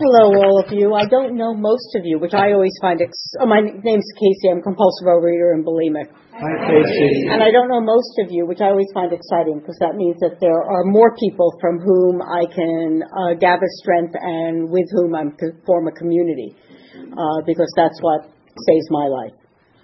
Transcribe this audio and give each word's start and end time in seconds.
Hello, 0.00 0.32
all 0.32 0.56
of 0.64 0.72
you. 0.72 0.94
I 0.96 1.04
don't 1.04 1.36
know 1.36 1.52
most 1.52 1.92
of 1.92 2.08
you, 2.08 2.18
which 2.18 2.32
I 2.32 2.56
always 2.56 2.72
find. 2.80 3.02
Ex- 3.04 3.36
oh, 3.38 3.44
my 3.44 3.60
name's 3.60 4.08
Casey. 4.16 4.48
I'm 4.48 4.62
compulsive 4.62 5.04
overeater 5.04 5.52
and 5.52 5.60
bulimic. 5.60 6.08
Hi, 6.32 6.52
Casey. 6.64 7.28
And 7.28 7.42
I 7.44 7.52
don't 7.52 7.68
know 7.68 7.84
most 7.84 8.16
of 8.24 8.32
you, 8.32 8.46
which 8.46 8.64
I 8.64 8.72
always 8.72 8.88
find 8.94 9.12
exciting 9.12 9.60
because 9.60 9.76
that 9.84 10.00
means 10.00 10.16
that 10.24 10.40
there 10.40 10.56
are 10.56 10.88
more 10.88 11.12
people 11.20 11.52
from 11.60 11.84
whom 11.84 12.22
I 12.24 12.48
can 12.48 13.04
uh, 13.04 13.34
gather 13.36 13.68
strength 13.84 14.16
and 14.16 14.72
with 14.72 14.88
whom 14.96 15.14
I 15.14 15.28
can 15.36 15.60
form 15.66 15.86
a 15.86 15.92
community. 15.92 16.56
Uh, 16.96 17.44
because 17.44 17.68
that's 17.76 18.00
what 18.00 18.24
saves 18.24 18.88
my 18.88 19.04
life. 19.04 19.39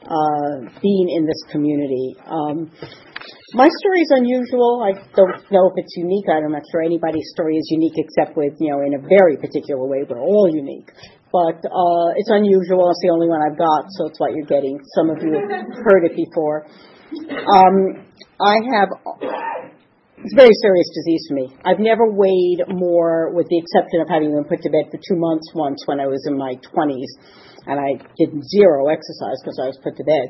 Uh, 0.06 0.70
being 0.82 1.10
in 1.18 1.26
this 1.26 1.42
community. 1.50 2.14
Um, 2.30 2.70
my 3.54 3.66
story 3.82 4.00
is 4.06 4.10
unusual. 4.14 4.86
I 4.86 4.94
don't 5.18 5.34
know 5.50 5.66
if 5.66 5.74
it's 5.82 5.96
unique. 5.96 6.26
I'm 6.30 6.52
not 6.52 6.62
sure 6.70 6.82
anybody's 6.82 7.26
story 7.34 7.56
is 7.56 7.66
unique 7.74 7.98
except 7.98 8.36
with, 8.36 8.54
you 8.60 8.70
know, 8.70 8.86
in 8.86 8.94
a 8.94 9.02
very 9.02 9.36
particular 9.36 9.82
way. 9.82 10.06
We're 10.08 10.22
all 10.22 10.46
unique. 10.46 10.90
But 11.32 11.58
uh, 11.58 12.08
it's 12.14 12.30
unusual. 12.30 12.86
It's 12.90 13.02
the 13.02 13.10
only 13.10 13.26
one 13.26 13.42
I've 13.42 13.58
got, 13.58 13.90
so 13.98 14.06
it's 14.06 14.20
what 14.20 14.30
you're 14.30 14.46
getting. 14.46 14.78
Some 14.94 15.10
of 15.10 15.18
you 15.18 15.34
have 15.34 15.74
heard 15.82 16.06
it 16.06 16.14
before. 16.14 16.66
Um, 17.26 18.06
I 18.38 18.54
have 18.78 18.88
it's 20.16 20.32
a 20.32 20.40
very 20.40 20.56
serious 20.64 20.88
disease 20.96 21.22
for 21.28 21.34
me. 21.36 21.46
I've 21.64 21.80
never 21.80 22.08
weighed 22.08 22.64
more, 22.72 23.32
with 23.36 23.48
the 23.52 23.60
exception 23.60 24.00
of 24.00 24.08
having 24.08 24.32
been 24.32 24.48
put 24.48 24.64
to 24.64 24.72
bed 24.72 24.88
for 24.88 24.96
two 24.96 25.20
months 25.20 25.52
once 25.54 25.84
when 25.84 26.00
I 26.00 26.08
was 26.08 26.24
in 26.24 26.36
my 26.40 26.56
20s 26.72 27.12
and 27.66 27.76
I 27.76 28.00
did 28.16 28.30
zero 28.46 28.88
exercise 28.88 29.42
because 29.42 29.58
I 29.60 29.66
was 29.68 29.78
put 29.82 29.98
to 29.98 30.06
bed. 30.06 30.26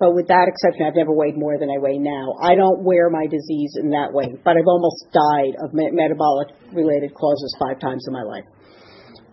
But 0.00 0.16
with 0.16 0.26
that 0.32 0.48
exception, 0.48 0.88
I've 0.88 0.96
never 0.96 1.12
weighed 1.12 1.36
more 1.36 1.54
than 1.60 1.70
I 1.70 1.78
weigh 1.78 2.00
now. 2.00 2.34
I 2.40 2.56
don't 2.56 2.82
wear 2.82 3.10
my 3.10 3.28
disease 3.28 3.76
in 3.78 3.92
that 3.94 4.10
way, 4.10 4.34
but 4.42 4.56
I've 4.56 4.66
almost 4.66 5.06
died 5.12 5.54
of 5.62 5.70
me- 5.76 5.92
metabolic 5.92 6.48
related 6.72 7.14
causes 7.14 7.54
five 7.60 7.78
times 7.78 8.08
in 8.08 8.12
my 8.16 8.24
life. 8.24 8.48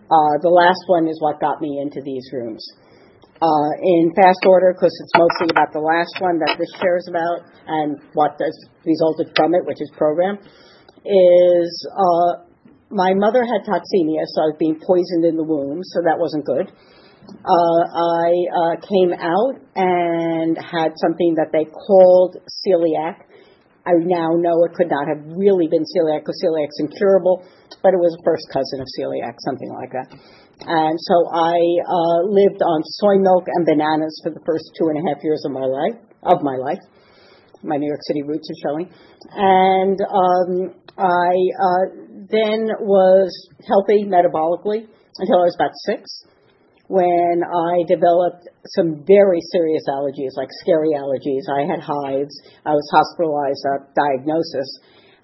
Uh, 0.06 0.38
the 0.38 0.52
last 0.52 0.86
one 0.86 1.08
is 1.08 1.18
what 1.18 1.40
got 1.40 1.60
me 1.60 1.80
into 1.82 1.98
these 2.04 2.30
rooms. 2.30 2.62
Uh, 3.36 3.70
in 3.82 4.12
fast 4.16 4.40
order, 4.48 4.72
because 4.72 4.92
it's 5.04 5.12
mostly 5.12 5.52
about 5.52 5.68
the 5.72 5.82
last 5.82 6.16
one 6.24 6.40
that 6.40 6.56
this 6.56 6.72
chair 6.80 6.96
is 6.96 7.06
about 7.08 7.44
and 7.68 8.00
what 8.14 8.32
has 8.40 8.56
resulted 8.84 9.28
from 9.36 9.52
it, 9.52 9.60
which 9.68 9.76
is 9.80 9.92
program, 9.96 10.40
is 11.04 11.70
uh, 11.92 12.48
my 12.88 13.12
mother 13.12 13.44
had 13.44 13.60
toxemia, 13.68 14.24
so 14.24 14.36
I 14.40 14.46
was 14.50 14.56
being 14.58 14.80
poisoned 14.80 15.28
in 15.28 15.36
the 15.36 15.44
womb, 15.44 15.84
so 15.84 16.00
that 16.08 16.16
wasn't 16.16 16.46
good 16.46 16.72
uh, 17.28 17.82
I 17.94 18.30
uh, 18.50 18.74
came 18.82 19.12
out 19.14 19.54
and 19.74 20.56
had 20.56 20.92
something 20.98 21.34
that 21.36 21.50
they 21.52 21.64
called 21.64 22.36
celiac. 22.66 23.26
I 23.86 23.92
now 24.02 24.34
know 24.34 24.64
it 24.64 24.74
could 24.74 24.90
not 24.90 25.06
have 25.06 25.22
really 25.36 25.68
been 25.68 25.84
celiac 25.86 26.26
because 26.26 26.42
celiac's 26.42 26.78
incurable, 26.80 27.46
but 27.82 27.94
it 27.94 28.00
was 28.02 28.16
a 28.18 28.22
first 28.24 28.46
cousin 28.52 28.80
of 28.80 28.88
celiac, 28.98 29.34
something 29.46 29.70
like 29.70 29.92
that. 29.92 30.10
And 30.60 30.98
so 30.98 31.28
I 31.28 31.60
uh, 31.84 32.18
lived 32.24 32.62
on 32.62 32.80
soy 32.96 33.18
milk 33.18 33.44
and 33.46 33.66
bananas 33.66 34.20
for 34.24 34.30
the 34.30 34.40
first 34.46 34.64
two 34.78 34.88
and 34.88 34.96
a 34.96 35.04
half 35.12 35.22
years 35.22 35.42
of 35.44 35.52
my 35.52 35.64
life. 35.64 36.00
Of 36.22 36.42
my 36.42 36.56
life, 36.56 36.80
my 37.62 37.76
New 37.76 37.86
York 37.86 38.00
City 38.02 38.22
roots 38.22 38.48
are 38.50 38.60
showing, 38.66 38.90
and 39.30 39.98
um, 40.10 40.74
I 40.98 41.30
uh, 41.54 41.84
then 42.32 42.66
was 42.82 43.30
healthy 43.68 44.02
metabolically 44.08 44.88
until 45.18 45.38
I 45.38 45.46
was 45.46 45.54
about 45.54 45.70
six 45.84 46.10
when 46.88 47.42
I 47.42 47.82
developed 47.86 48.46
some 48.78 49.02
very 49.06 49.40
serious 49.52 49.82
allergies, 49.90 50.36
like 50.36 50.48
scary 50.62 50.94
allergies. 50.94 51.46
I 51.50 51.66
had 51.66 51.80
hives. 51.82 52.34
I 52.64 52.70
was 52.70 52.86
hospitalized 52.90 53.62
at 53.74 53.94
diagnosis, 53.94 54.70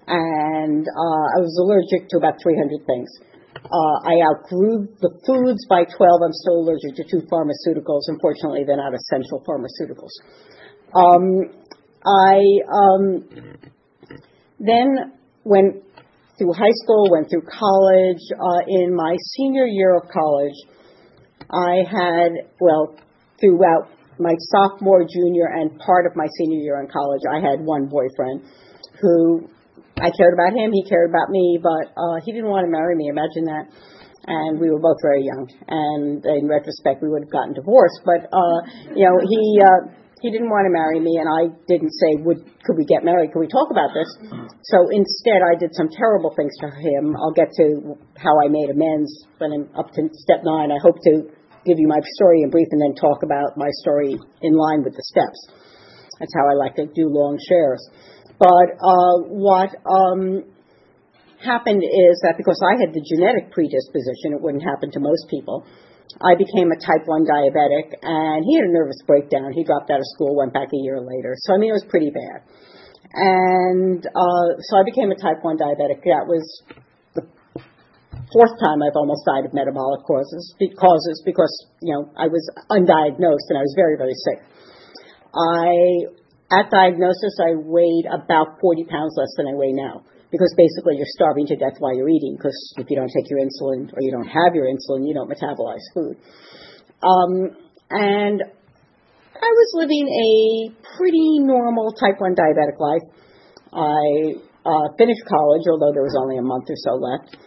and 0.07 0.83
uh, 0.87 1.25
I 1.35 1.39
was 1.39 1.55
allergic 1.59 2.09
to 2.09 2.17
about 2.17 2.35
300 2.43 2.85
things. 2.85 3.09
Uh, 3.55 3.97
I 4.05 4.21
outgrew 4.25 4.87
the 5.01 5.09
foods 5.25 5.65
by 5.69 5.83
12. 5.85 5.97
I'm 5.97 6.33
still 6.33 6.61
allergic 6.61 6.95
to 6.97 7.03
two 7.09 7.25
pharmaceuticals. 7.27 8.07
Unfortunately, 8.07 8.63
they're 8.65 8.77
not 8.77 8.93
essential 8.93 9.43
pharmaceuticals. 9.45 10.13
Um, 10.93 11.49
I 12.05 12.39
um, 12.69 13.57
then 14.59 15.13
went 15.43 15.83
through 16.37 16.53
high 16.53 16.75
school, 16.83 17.09
went 17.11 17.29
through 17.29 17.43
college. 17.43 18.21
Uh, 18.33 18.61
in 18.67 18.95
my 18.95 19.15
senior 19.37 19.65
year 19.65 19.95
of 19.95 20.09
college, 20.09 20.55
I 21.49 21.83
had, 21.89 22.31
well, 22.59 22.95
throughout 23.39 23.89
my 24.19 24.33
sophomore, 24.51 25.05
junior, 25.07 25.45
and 25.45 25.79
part 25.79 26.05
of 26.05 26.15
my 26.15 26.27
senior 26.37 26.59
year 26.59 26.81
in 26.81 26.87
college, 26.87 27.21
I 27.29 27.39
had 27.39 27.59
one 27.61 27.87
boyfriend 27.87 28.43
who 29.01 29.49
I 30.01 30.09
cared 30.17 30.33
about 30.33 30.57
him, 30.57 30.71
he 30.73 30.83
cared 30.89 31.09
about 31.09 31.29
me, 31.29 31.59
but 31.61 31.93
uh, 31.93 32.17
he 32.25 32.31
didn't 32.33 32.49
want 32.49 32.65
to 32.65 32.71
marry 32.71 32.95
me. 32.95 33.07
Imagine 33.09 33.45
that. 33.45 33.65
And 34.25 34.55
we 34.55 34.71
were 34.71 34.79
both 34.79 34.97
very 35.03 35.21
young. 35.21 35.51
And 35.67 36.23
in 36.23 36.47
retrospect, 36.47 37.03
we 37.03 37.11
would 37.11 37.27
have 37.27 37.33
gotten 37.33 37.53
divorced. 37.53 38.01
But 38.07 38.31
uh, 38.31 38.57
you 38.95 39.03
know, 39.03 39.19
he 39.19 39.41
uh, 39.59 39.91
he 40.23 40.31
didn't 40.31 40.47
want 40.47 40.63
to 40.63 40.71
marry 40.71 41.03
me, 41.03 41.19
and 41.19 41.27
I 41.27 41.51
didn't 41.67 41.91
say, 41.91 42.23
"Would 42.23 42.39
could 42.63 42.79
we 42.79 42.87
get 42.87 43.03
married? 43.03 43.35
Could 43.35 43.43
we 43.43 43.51
talk 43.51 43.67
about 43.67 43.91
this?" 43.91 44.07
So 44.71 44.87
instead, 44.87 45.43
I 45.43 45.59
did 45.59 45.75
some 45.75 45.91
terrible 45.91 46.31
things 46.31 46.55
to 46.63 46.71
him. 46.71 47.11
I'll 47.19 47.35
get 47.35 47.51
to 47.59 47.99
how 48.15 48.31
I 48.39 48.47
made 48.47 48.71
amends 48.71 49.11
when 49.43 49.51
I'm 49.51 49.67
up 49.75 49.91
to 49.91 50.01
step 50.23 50.47
nine. 50.47 50.71
I 50.71 50.79
hope 50.79 50.95
to 51.11 51.27
give 51.67 51.75
you 51.75 51.91
my 51.91 51.99
story 52.15 52.39
in 52.43 52.49
brief 52.49 52.71
and 52.71 52.79
then 52.79 52.95
talk 52.95 53.27
about 53.27 53.59
my 53.59 53.67
story 53.83 54.15
in 54.15 54.53
line 54.55 54.87
with 54.87 54.95
the 54.95 55.03
steps. 55.03 55.39
That's 56.19 56.31
how 56.39 56.47
I 56.47 56.55
like 56.55 56.75
to 56.79 56.87
do 56.87 57.11
long 57.11 57.35
shares. 57.35 57.83
But 58.43 58.75
uh, 58.75 59.15
what 59.31 59.71
um, 59.87 60.43
happened 61.39 61.79
is 61.79 62.15
that 62.27 62.35
because 62.35 62.59
I 62.59 62.75
had 62.75 62.91
the 62.91 62.99
genetic 62.99 63.55
predisposition, 63.55 64.35
it 64.35 64.41
wouldn't 64.43 64.67
happen 64.67 64.91
to 64.91 64.99
most 64.99 65.31
people. 65.31 65.63
I 66.19 66.35
became 66.35 66.67
a 66.67 66.75
type 66.75 67.07
1 67.07 67.23
diabetic, 67.23 67.95
and 68.03 68.43
he 68.43 68.59
had 68.59 68.67
a 68.67 68.73
nervous 68.75 68.99
breakdown. 69.07 69.55
He 69.55 69.63
dropped 69.63 69.87
out 69.87 70.03
of 70.03 70.07
school, 70.11 70.35
went 70.35 70.51
back 70.51 70.67
a 70.75 70.81
year 70.83 70.99
later. 70.99 71.39
So, 71.47 71.55
I 71.55 71.57
mean, 71.57 71.71
it 71.71 71.79
was 71.79 71.87
pretty 71.87 72.11
bad. 72.11 72.43
And 73.15 74.03
uh, 74.03 74.47
so 74.59 74.75
I 74.75 74.83
became 74.83 75.07
a 75.07 75.15
type 75.15 75.39
1 75.39 75.55
diabetic. 75.55 76.03
That 76.03 76.27
was 76.27 76.43
the 77.15 77.23
fourth 78.35 78.59
time 78.59 78.83
I've 78.83 78.99
almost 78.99 79.23
died 79.23 79.47
of 79.47 79.55
metabolic 79.55 80.03
causes, 80.03 80.51
causes 80.75 81.23
because, 81.23 81.53
you 81.79 81.95
know, 81.95 82.11
I 82.19 82.27
was 82.27 82.43
undiagnosed 82.67 83.47
and 83.47 83.55
I 83.55 83.63
was 83.63 83.73
very, 83.79 83.95
very 83.95 84.19
sick. 84.19 84.43
I, 85.31 86.22
at 86.51 86.69
diagnosis, 86.69 87.39
I 87.39 87.55
weighed 87.55 88.05
about 88.09 88.59
40 88.59 88.85
pounds 88.85 89.15
less 89.17 89.33
than 89.37 89.47
I 89.47 89.55
weigh 89.55 89.73
now 89.73 90.03
because 90.31 90.53
basically 90.57 90.97
you're 90.97 91.13
starving 91.13 91.45
to 91.47 91.55
death 91.55 91.77
while 91.79 91.95
you're 91.95 92.09
eating 92.09 92.35
because 92.35 92.57
if 92.77 92.89
you 92.89 92.97
don't 92.97 93.11
take 93.13 93.29
your 93.29 93.39
insulin 93.39 93.93
or 93.93 94.01
you 94.01 94.11
don't 94.11 94.27
have 94.27 94.53
your 94.53 94.65
insulin, 94.65 95.07
you 95.07 95.13
don't 95.13 95.29
metabolize 95.29 95.85
food. 95.93 96.17
Um, 97.05 97.55
and 97.89 98.41
I 98.41 99.49
was 99.49 99.69
living 99.75 100.07
a 100.09 100.97
pretty 100.97 101.39
normal 101.39 101.93
type 101.93 102.19
1 102.19 102.35
diabetic 102.35 102.79
life. 102.79 103.05
I 103.73 104.41
uh, 104.65 104.87
finished 104.97 105.21
college, 105.27 105.65
although 105.69 105.93
there 105.93 106.03
was 106.03 106.17
only 106.19 106.37
a 106.37 106.41
month 106.41 106.65
or 106.69 106.77
so 106.77 106.95
left. 106.95 107.37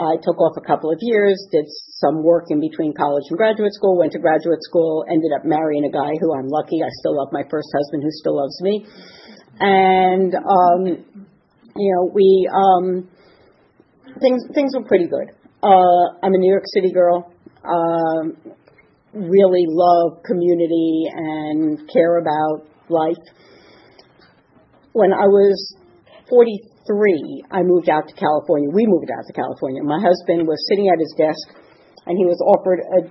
I 0.00 0.16
took 0.24 0.40
off 0.40 0.56
a 0.56 0.64
couple 0.64 0.90
of 0.90 0.96
years, 1.02 1.36
did 1.52 1.66
some 2.00 2.22
work 2.24 2.46
in 2.48 2.58
between 2.58 2.94
college 2.94 3.24
and 3.28 3.36
graduate 3.36 3.74
school, 3.74 3.98
went 3.98 4.12
to 4.12 4.18
graduate 4.18 4.62
school, 4.62 5.04
ended 5.10 5.30
up 5.36 5.44
marrying 5.44 5.84
a 5.84 5.92
guy 5.92 6.16
who 6.18 6.32
I'm 6.32 6.48
lucky. 6.48 6.80
I 6.82 6.88
still 7.00 7.18
love 7.18 7.28
my 7.32 7.42
first 7.50 7.68
husband 7.76 8.02
who 8.02 8.10
still 8.10 8.36
loves 8.36 8.56
me. 8.62 8.86
And, 9.60 10.34
um, 10.34 10.86
you 11.76 11.94
know, 11.94 12.10
we, 12.14 12.48
um, 12.48 13.08
things, 14.20 14.42
things 14.54 14.72
were 14.74 14.84
pretty 14.84 15.06
good. 15.06 15.36
Uh, 15.62 16.16
I'm 16.22 16.32
a 16.32 16.38
New 16.38 16.50
York 16.50 16.64
City 16.72 16.92
girl. 16.92 17.30
Um, 17.62 18.38
really 19.12 19.66
love 19.68 20.22
community 20.24 21.04
and 21.14 21.78
care 21.92 22.18
about 22.18 22.66
life. 22.88 23.20
When 24.92 25.12
I 25.12 25.26
was 25.26 25.76
40, 26.30 26.69
three, 26.90 27.46
I 27.54 27.62
moved 27.62 27.86
out 27.86 28.10
to 28.10 28.14
California. 28.18 28.66
We 28.74 28.90
moved 28.90 29.14
out 29.14 29.22
to 29.30 29.34
California. 29.34 29.86
My 29.86 30.02
husband 30.02 30.42
was 30.50 30.58
sitting 30.66 30.90
at 30.90 30.98
his 30.98 31.14
desk, 31.14 31.54
and 32.10 32.18
he 32.18 32.26
was 32.26 32.42
offered 32.42 32.82
a 32.82 33.06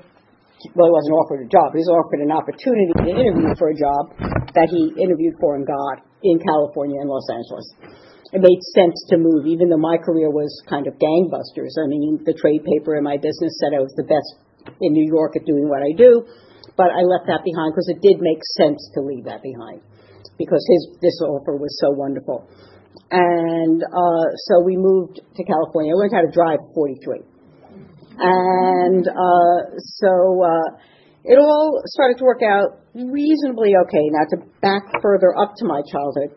well, 0.76 0.92
he 0.92 0.96
wasn't 1.00 1.16
offered 1.16 1.40
a 1.40 1.48
job. 1.48 1.72
He 1.72 1.80
was 1.80 1.88
offered 1.88 2.20
an 2.20 2.36
opportunity 2.36 2.92
to 2.92 3.08
interview 3.08 3.56
for 3.56 3.72
a 3.72 3.78
job 3.80 4.12
that 4.60 4.68
he 4.68 4.92
interviewed 5.00 5.40
for 5.40 5.56
and 5.56 5.64
got 5.64 6.04
in 6.20 6.36
California 6.36 7.00
and 7.00 7.08
Los 7.08 7.24
Angeles. 7.32 7.64
it 8.36 8.44
made 8.44 8.60
sense 8.76 9.00
to 9.08 9.16
move, 9.16 9.48
even 9.48 9.72
though 9.72 9.80
my 9.80 9.96
career 9.96 10.28
was 10.28 10.52
kind 10.68 10.84
of 10.84 11.00
gangbusters. 11.00 11.80
I 11.80 11.88
mean, 11.88 12.20
the 12.28 12.36
trade 12.36 12.68
paper 12.68 13.00
in 13.00 13.08
my 13.08 13.16
business 13.16 13.56
said 13.64 13.72
I 13.72 13.80
was 13.80 13.96
the 13.96 14.04
best 14.04 14.36
in 14.84 14.92
New 14.92 15.08
York 15.08 15.40
at 15.40 15.48
doing 15.48 15.72
what 15.72 15.80
I 15.80 15.96
do, 15.96 16.28
but 16.76 16.92
I 16.92 17.08
left 17.08 17.32
that 17.32 17.48
behind 17.48 17.72
because 17.72 17.88
it 17.88 18.04
did 18.04 18.20
make 18.20 18.44
sense 18.60 18.84
to 18.96 19.02
leave 19.02 19.32
that 19.32 19.40
behind 19.40 19.80
because 20.36 20.64
his 20.68 21.00
this 21.00 21.16
offer 21.24 21.56
was 21.56 21.72
so 21.80 21.92
wonderful. 21.96 22.48
And 23.12 23.82
uh, 23.84 24.26
so 24.48 24.62
we 24.64 24.78
moved 24.78 25.20
to 25.20 25.44
California. 25.44 25.94
I 25.94 25.98
learned 25.98 26.14
how 26.14 26.22
to 26.22 26.32
drive 26.32 26.60
at 26.60 26.74
43. 26.76 27.20
And 28.20 29.08
uh, 29.08 29.80
so 29.80 30.44
uh, 30.44 30.78
it 31.24 31.40
all 31.40 31.82
started 31.86 32.18
to 32.20 32.24
work 32.26 32.42
out 32.44 32.80
reasonably 32.94 33.74
okay. 33.88 34.06
Now, 34.12 34.26
to 34.30 34.38
back 34.62 34.84
further 35.02 35.36
up 35.38 35.54
to 35.58 35.66
my 35.66 35.82
childhood, 35.92 36.36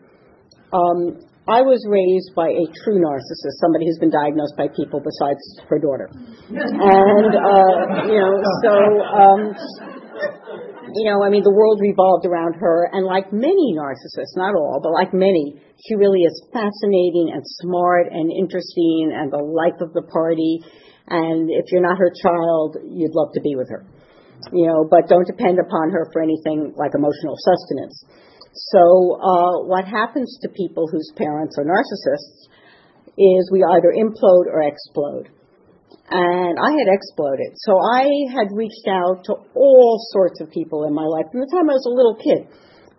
um, 0.71 1.19
I 1.45 1.61
was 1.61 1.83
raised 1.91 2.31
by 2.35 2.47
a 2.47 2.65
true 2.83 3.03
narcissist, 3.03 3.59
somebody 3.59 3.85
who's 3.85 3.99
been 3.99 4.15
diagnosed 4.15 4.55
by 4.55 4.71
people 4.71 5.03
besides 5.03 5.43
her 5.67 5.77
daughter. 5.77 6.07
And, 6.47 7.31
uh, 7.35 8.07
you 8.07 8.15
know, 8.15 8.39
so, 8.63 8.73
um, 9.11 9.51
you 10.91 11.07
know, 11.07 11.23
I 11.23 11.29
mean, 11.29 11.43
the 11.43 11.53
world 11.53 11.79
revolved 11.79 12.25
around 12.25 12.59
her, 12.59 12.89
and 12.91 13.05
like 13.05 13.31
many 13.31 13.71
narcissists, 13.77 14.35
not 14.35 14.55
all, 14.55 14.79
but 14.83 14.91
like 14.91 15.13
many, 15.13 15.55
she 15.79 15.95
really 15.95 16.27
is 16.27 16.35
fascinating 16.51 17.31
and 17.31 17.43
smart 17.63 18.11
and 18.11 18.27
interesting 18.27 19.15
and 19.15 19.31
the 19.31 19.39
life 19.39 19.79
of 19.79 19.95
the 19.95 20.03
party. 20.11 20.59
And 21.07 21.49
if 21.51 21.71
you're 21.71 21.83
not 21.83 21.97
her 21.97 22.11
child, 22.11 22.77
you'd 22.83 23.15
love 23.15 23.31
to 23.33 23.41
be 23.41 23.55
with 23.55 23.69
her. 23.69 23.85
You 24.51 24.67
know, 24.67 24.83
but 24.89 25.07
don't 25.07 25.27
depend 25.27 25.59
upon 25.59 25.91
her 25.91 26.11
for 26.11 26.21
anything 26.21 26.75
like 26.75 26.91
emotional 26.95 27.35
sustenance. 27.39 28.03
So 28.75 29.17
uh, 29.23 29.63
what 29.65 29.85
happens 29.85 30.37
to 30.41 30.49
people 30.49 30.87
whose 30.91 31.11
parents 31.15 31.55
are 31.57 31.65
narcissists 31.65 32.51
is 33.17 33.49
we 33.51 33.63
either 33.63 33.93
implode 33.95 34.47
or 34.51 34.61
explode. 34.63 35.29
And 36.13 36.61
I 36.61 36.69
had 36.77 36.93
exploded. 36.93 37.57
So 37.65 37.73
I 37.73 38.05
had 38.29 38.53
reached 38.53 38.85
out 38.85 39.25
to 39.25 39.33
all 39.57 39.97
sorts 40.13 40.37
of 40.45 40.53
people 40.53 40.85
in 40.85 40.93
my 40.93 41.09
life 41.09 41.25
from 41.33 41.41
the 41.41 41.49
time 41.49 41.65
I 41.65 41.73
was 41.73 41.89
a 41.89 41.95
little 41.97 42.13
kid. 42.21 42.45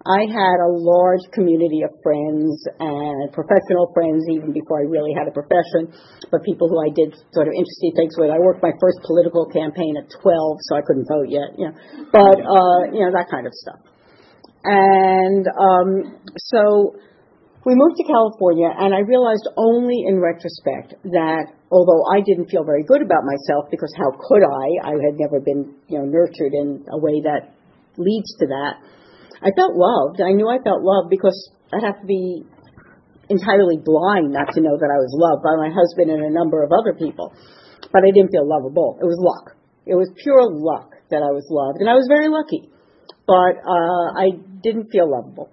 I 0.04 0.28
had 0.28 0.58
a 0.60 0.68
large 0.68 1.24
community 1.32 1.80
of 1.80 1.94
friends 2.02 2.60
and 2.76 3.32
professional 3.32 3.88
friends 3.94 4.26
even 4.28 4.52
before 4.52 4.82
I 4.82 4.90
really 4.90 5.16
had 5.16 5.30
a 5.30 5.32
profession, 5.32 5.94
but 6.28 6.44
people 6.44 6.68
who 6.68 6.76
I 6.76 6.92
did 6.92 7.14
sort 7.32 7.48
of 7.48 7.54
interesting 7.56 7.94
things 7.96 8.12
with. 8.18 8.28
I 8.28 8.36
worked 8.42 8.60
my 8.60 8.74
first 8.82 9.00
political 9.06 9.48
campaign 9.48 9.96
at 9.96 10.10
12, 10.10 10.58
so 10.68 10.76
I 10.76 10.82
couldn't 10.84 11.08
vote 11.08 11.30
yet, 11.32 11.56
you 11.56 11.70
know, 11.70 11.74
but, 12.12 12.36
uh, 12.36 12.80
you 12.92 13.00
know, 13.00 13.16
that 13.16 13.30
kind 13.30 13.46
of 13.46 13.54
stuff. 13.54 13.80
And 14.66 15.48
um, 15.48 16.20
so 16.36 16.98
we 17.64 17.72
moved 17.72 17.96
to 17.96 18.04
California, 18.04 18.68
and 18.68 18.92
I 18.92 19.00
realized 19.08 19.48
only 19.56 20.04
in 20.04 20.20
retrospect 20.20 21.00
that 21.16 21.48
although 21.74 22.06
I 22.06 22.22
didn't 22.22 22.46
feel 22.46 22.62
very 22.62 22.86
good 22.86 23.02
about 23.02 23.26
myself, 23.26 23.66
because 23.74 23.90
how 23.98 24.14
could 24.14 24.46
I? 24.46 24.94
I 24.94 24.94
had 25.02 25.18
never 25.18 25.42
been, 25.42 25.74
you 25.90 25.98
know, 25.98 26.06
nurtured 26.06 26.54
in 26.54 26.86
a 26.86 26.98
way 26.98 27.26
that 27.26 27.50
leads 27.98 28.30
to 28.38 28.46
that. 28.46 28.78
I 29.42 29.50
felt 29.58 29.74
loved. 29.74 30.22
I 30.22 30.30
knew 30.30 30.46
I 30.46 30.62
felt 30.62 30.86
loved 30.86 31.10
because 31.10 31.34
I'd 31.74 31.82
have 31.82 31.98
to 31.98 32.06
be 32.06 32.46
entirely 33.28 33.82
blind 33.82 34.30
not 34.30 34.54
to 34.54 34.62
know 34.62 34.78
that 34.78 34.90
I 34.94 35.00
was 35.02 35.10
loved 35.18 35.42
by 35.42 35.58
my 35.58 35.74
husband 35.74 36.14
and 36.14 36.22
a 36.22 36.30
number 36.30 36.62
of 36.62 36.70
other 36.70 36.94
people. 36.94 37.34
But 37.90 38.06
I 38.06 38.14
didn't 38.14 38.30
feel 38.30 38.46
lovable. 38.46 38.96
It 39.02 39.04
was 39.04 39.18
luck. 39.18 39.58
It 39.84 39.98
was 39.98 40.08
pure 40.22 40.46
luck 40.46 40.94
that 41.10 41.20
I 41.20 41.34
was 41.34 41.44
loved, 41.50 41.82
and 41.82 41.90
I 41.90 41.98
was 41.98 42.06
very 42.08 42.30
lucky 42.30 42.70
but 43.26 43.56
uh, 43.64 44.06
I 44.16 44.30
didn't 44.62 44.90
feel 44.90 45.10
lovable. 45.10 45.50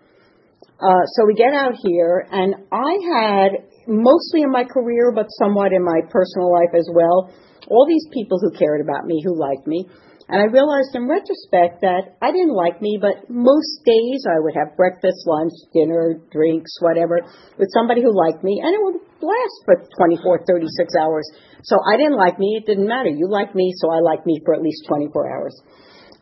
Uh, 0.80 1.06
so 1.14 1.26
we 1.26 1.36
get 1.36 1.54
out 1.54 1.74
here, 1.84 2.26
and 2.32 2.56
I 2.72 2.92
had 3.14 3.52
mostly 3.88 4.42
in 4.42 4.52
my 4.52 4.64
career, 4.64 5.12
but 5.14 5.28
somewhat 5.40 5.74
in 5.74 5.84
my 5.84 6.02
personal 6.10 6.52
life 6.52 6.74
as 6.76 6.88
well, 6.94 7.32
all 7.70 7.86
these 7.88 8.08
people 8.14 8.40
who 8.40 8.52
cared 8.58 8.82
about 8.82 9.06
me, 9.06 9.22
who 9.24 9.38
liked 9.38 9.68
me. 9.68 9.86
And 10.32 10.40
I 10.40 10.48
realized 10.48 10.96
in 10.96 11.12
retrospect 11.12 11.84
that 11.84 12.16
I 12.22 12.32
didn't 12.32 12.56
like 12.56 12.82
me, 12.82 12.98
but 13.02 13.28
most 13.28 13.84
days 13.84 14.24
I 14.24 14.40
would 14.40 14.56
have 14.56 14.78
breakfast, 14.78 15.28
lunch, 15.28 15.52
dinner, 15.74 16.24
drinks, 16.32 16.72
whatever, 16.80 17.20
with 17.60 17.68
somebody 17.76 18.02
who 18.02 18.16
liked 18.16 18.42
me, 18.42 18.62
and 18.64 18.72
it 18.72 18.80
would 18.80 19.04
last 19.20 19.58
for 19.66 19.76
24, 19.98 20.46
36 20.48 20.94
hours. 20.96 21.28
So 21.64 21.76
I 21.84 21.98
didn't 21.98 22.16
like 22.16 22.40
me, 22.40 22.56
it 22.56 22.66
didn't 22.66 22.88
matter. 22.88 23.10
You 23.10 23.28
like 23.30 23.54
me, 23.54 23.74
so 23.76 23.92
I 23.92 24.00
like 24.00 24.26
me 24.26 24.40
for 24.46 24.56
at 24.56 24.62
least 24.62 24.86
24 24.88 25.12
hours. 25.36 25.62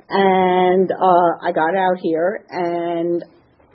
And 0.09 0.89
uh, 0.89 1.45
I 1.45 1.51
got 1.51 1.77
out 1.77 2.01
here, 2.01 2.43
and 2.49 3.23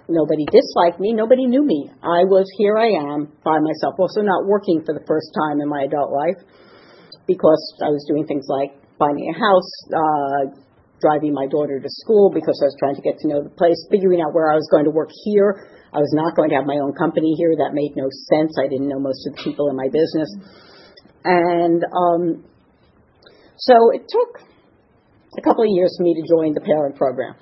nobody 0.09 0.45
disliked 0.51 1.01
me. 1.01 1.13
Nobody 1.13 1.47
knew 1.47 1.65
me. 1.65 1.91
I 2.03 2.25
was 2.25 2.47
here. 2.59 2.77
I 2.77 2.93
am 3.13 3.33
by 3.45 3.59
myself. 3.61 3.95
Also, 3.99 4.21
not 4.21 4.47
working 4.47 4.83
for 4.85 4.93
the 4.93 5.05
first 5.07 5.33
time 5.33 5.61
in 5.61 5.69
my 5.69 5.85
adult 5.85 6.13
life 6.13 6.41
because 7.27 7.63
I 7.81 7.89
was 7.89 8.05
doing 8.09 8.27
things 8.27 8.47
like 8.49 8.77
finding 8.99 9.33
a 9.33 9.37
house, 9.37 9.71
uh, 9.91 10.43
driving 11.01 11.33
my 11.33 11.47
daughter 11.47 11.81
to 11.81 11.91
school 12.05 12.31
because 12.33 12.61
I 12.63 12.69
was 12.69 12.77
trying 12.79 12.97
to 12.97 13.03
get 13.03 13.19
to 13.21 13.29
know 13.29 13.43
the 13.43 13.51
place, 13.51 13.77
figuring 13.91 14.21
out 14.21 14.33
where 14.33 14.53
I 14.53 14.57
was 14.57 14.69
going 14.71 14.85
to 14.85 14.93
work 14.93 15.11
here. 15.25 15.69
I 15.93 15.99
was 15.99 16.13
not 16.13 16.37
going 16.37 16.51
to 16.51 16.57
have 16.57 16.67
my 16.67 16.81
own 16.83 16.93
company 16.95 17.35
here. 17.37 17.55
That 17.57 17.73
made 17.73 17.97
no 17.97 18.09
sense. 18.33 18.57
I 18.59 18.69
didn't 18.69 18.89
know 18.89 19.01
most 19.01 19.27
of 19.27 19.37
the 19.37 19.43
people 19.43 19.69
in 19.71 19.77
my 19.77 19.89
business. 19.89 20.31
And 21.25 21.81
um, 21.85 22.45
so 23.57 23.91
it 23.95 24.05
took 24.09 24.43
a 25.39 25.43
couple 25.43 25.65
of 25.65 25.71
years 25.71 25.95
for 25.97 26.05
me 26.05 26.15
to 26.15 26.25
join 26.29 26.53
the 26.53 26.61
parent 26.61 26.97
program 26.97 27.35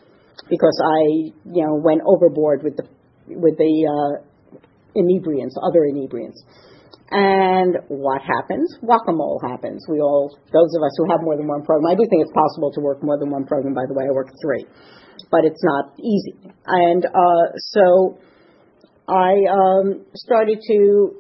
because 0.49 0.79
I, 0.83 1.33
you 1.45 1.65
know, 1.65 1.75
went 1.83 2.03
overboard 2.07 2.63
with 2.63 2.77
the 2.77 2.85
with 3.29 3.57
the 3.57 3.75
uh, 3.87 4.23
inebriants, 4.97 5.55
other 5.63 5.87
inebriants. 5.87 6.43
And 7.13 7.77
what 7.89 8.23
happens? 8.23 8.75
Whack-a-mole 8.81 9.41
happens. 9.45 9.85
We 9.87 10.01
all, 10.01 10.33
those 10.51 10.73
of 10.75 10.83
us 10.83 10.97
who 10.97 11.11
have 11.11 11.21
more 11.21 11.37
than 11.37 11.47
one 11.47 11.63
program, 11.63 11.93
I 11.93 11.95
do 11.95 12.09
think 12.09 12.23
it's 12.23 12.33
possible 12.33 12.73
to 12.73 12.81
work 12.81 13.03
more 13.03 13.19
than 13.19 13.31
one 13.31 13.45
program. 13.45 13.75
By 13.75 13.85
the 13.87 13.93
way, 13.93 14.05
I 14.09 14.13
work 14.13 14.33
three, 14.41 14.65
but 15.31 15.45
it's 15.45 15.63
not 15.63 15.93
easy. 16.01 16.41
And 16.65 17.05
uh, 17.05 17.53
so 17.57 18.17
I 19.07 19.45
um, 19.45 20.07
started 20.15 20.59
to 20.67 21.13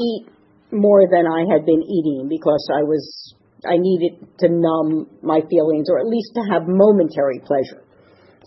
eat 0.00 0.28
more 0.72 1.04
than 1.12 1.26
I 1.28 1.44
had 1.52 1.66
been 1.66 1.82
eating 1.82 2.26
because 2.28 2.64
I 2.72 2.82
was 2.82 3.34
I 3.68 3.76
needed 3.76 4.26
to 4.40 4.48
numb 4.48 5.08
my 5.22 5.40
feelings 5.48 5.88
or 5.90 5.98
at 6.00 6.06
least 6.06 6.32
to 6.34 6.42
have 6.52 6.62
momentary 6.66 7.40
pleasure. 7.44 7.83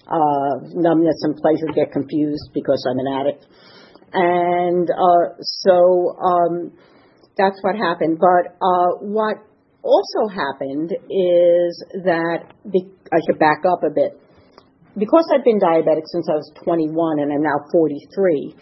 Uh, 0.08 0.64
numbness 0.72 1.20
and 1.24 1.36
pleasure 1.36 1.68
get 1.76 1.92
confused 1.92 2.50
because 2.54 2.80
I'm 2.90 3.00
an 3.00 3.12
addict. 3.12 3.46
And 4.14 4.90
uh, 4.90 5.36
so 5.42 6.16
um, 6.16 6.72
that's 7.38 7.60
what 7.62 7.76
happened. 7.76 8.18
But 8.20 8.56
uh, 8.64 9.04
what 9.04 9.36
also 9.84 10.32
happened 10.32 10.92
is 11.12 11.84
that 12.08 12.48
be- 12.72 12.92
I 13.12 13.20
should 13.28 13.40
back 13.40 13.64
up 13.68 13.84
a 13.84 13.92
bit. 13.94 14.16
Because 14.98 15.30
I've 15.30 15.44
been 15.44 15.60
diabetic 15.60 16.08
since 16.08 16.28
I 16.32 16.40
was 16.40 16.52
21 16.64 17.20
and 17.20 17.32
I'm 17.32 17.44
now 17.44 17.62
43, 17.72 18.56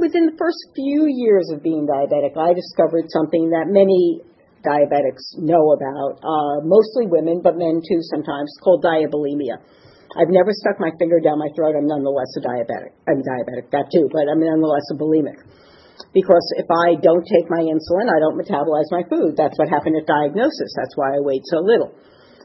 within 0.00 0.26
the 0.26 0.36
first 0.38 0.58
few 0.74 1.06
years 1.06 1.50
of 1.52 1.62
being 1.62 1.86
diabetic, 1.86 2.36
I 2.36 2.54
discovered 2.54 3.06
something 3.12 3.50
that 3.50 3.68
many 3.68 4.22
diabetics 4.64 5.38
know 5.38 5.74
about, 5.74 6.22
uh, 6.22 6.62
mostly 6.64 7.06
women, 7.06 7.40
but 7.42 7.58
men 7.58 7.82
too 7.82 8.00
sometimes, 8.10 8.50
called 8.62 8.84
diabulimia. 8.84 9.58
I've 10.16 10.28
never 10.28 10.52
stuck 10.52 10.76
my 10.78 10.90
finger 10.98 11.20
down 11.20 11.38
my 11.38 11.48
throat. 11.56 11.74
I'm 11.76 11.88
nonetheless 11.88 12.28
a 12.36 12.42
diabetic. 12.44 12.92
I'm 13.08 13.24
diabetic, 13.24 13.72
that 13.72 13.88
too, 13.88 14.08
but 14.12 14.28
I'm 14.28 14.40
nonetheless 14.40 14.84
a 14.92 14.96
bulimic. 14.96 15.40
Because 16.12 16.44
if 16.60 16.68
I 16.68 17.00
don't 17.00 17.24
take 17.24 17.48
my 17.48 17.64
insulin, 17.64 18.12
I 18.12 18.20
don't 18.20 18.36
metabolize 18.36 18.90
my 18.92 19.02
food. 19.08 19.36
That's 19.36 19.56
what 19.56 19.68
happened 19.68 19.96
at 19.96 20.06
diagnosis. 20.06 20.74
That's 20.76 20.96
why 20.96 21.16
I 21.16 21.20
weighed 21.20 21.44
so 21.44 21.64
little. 21.64 21.94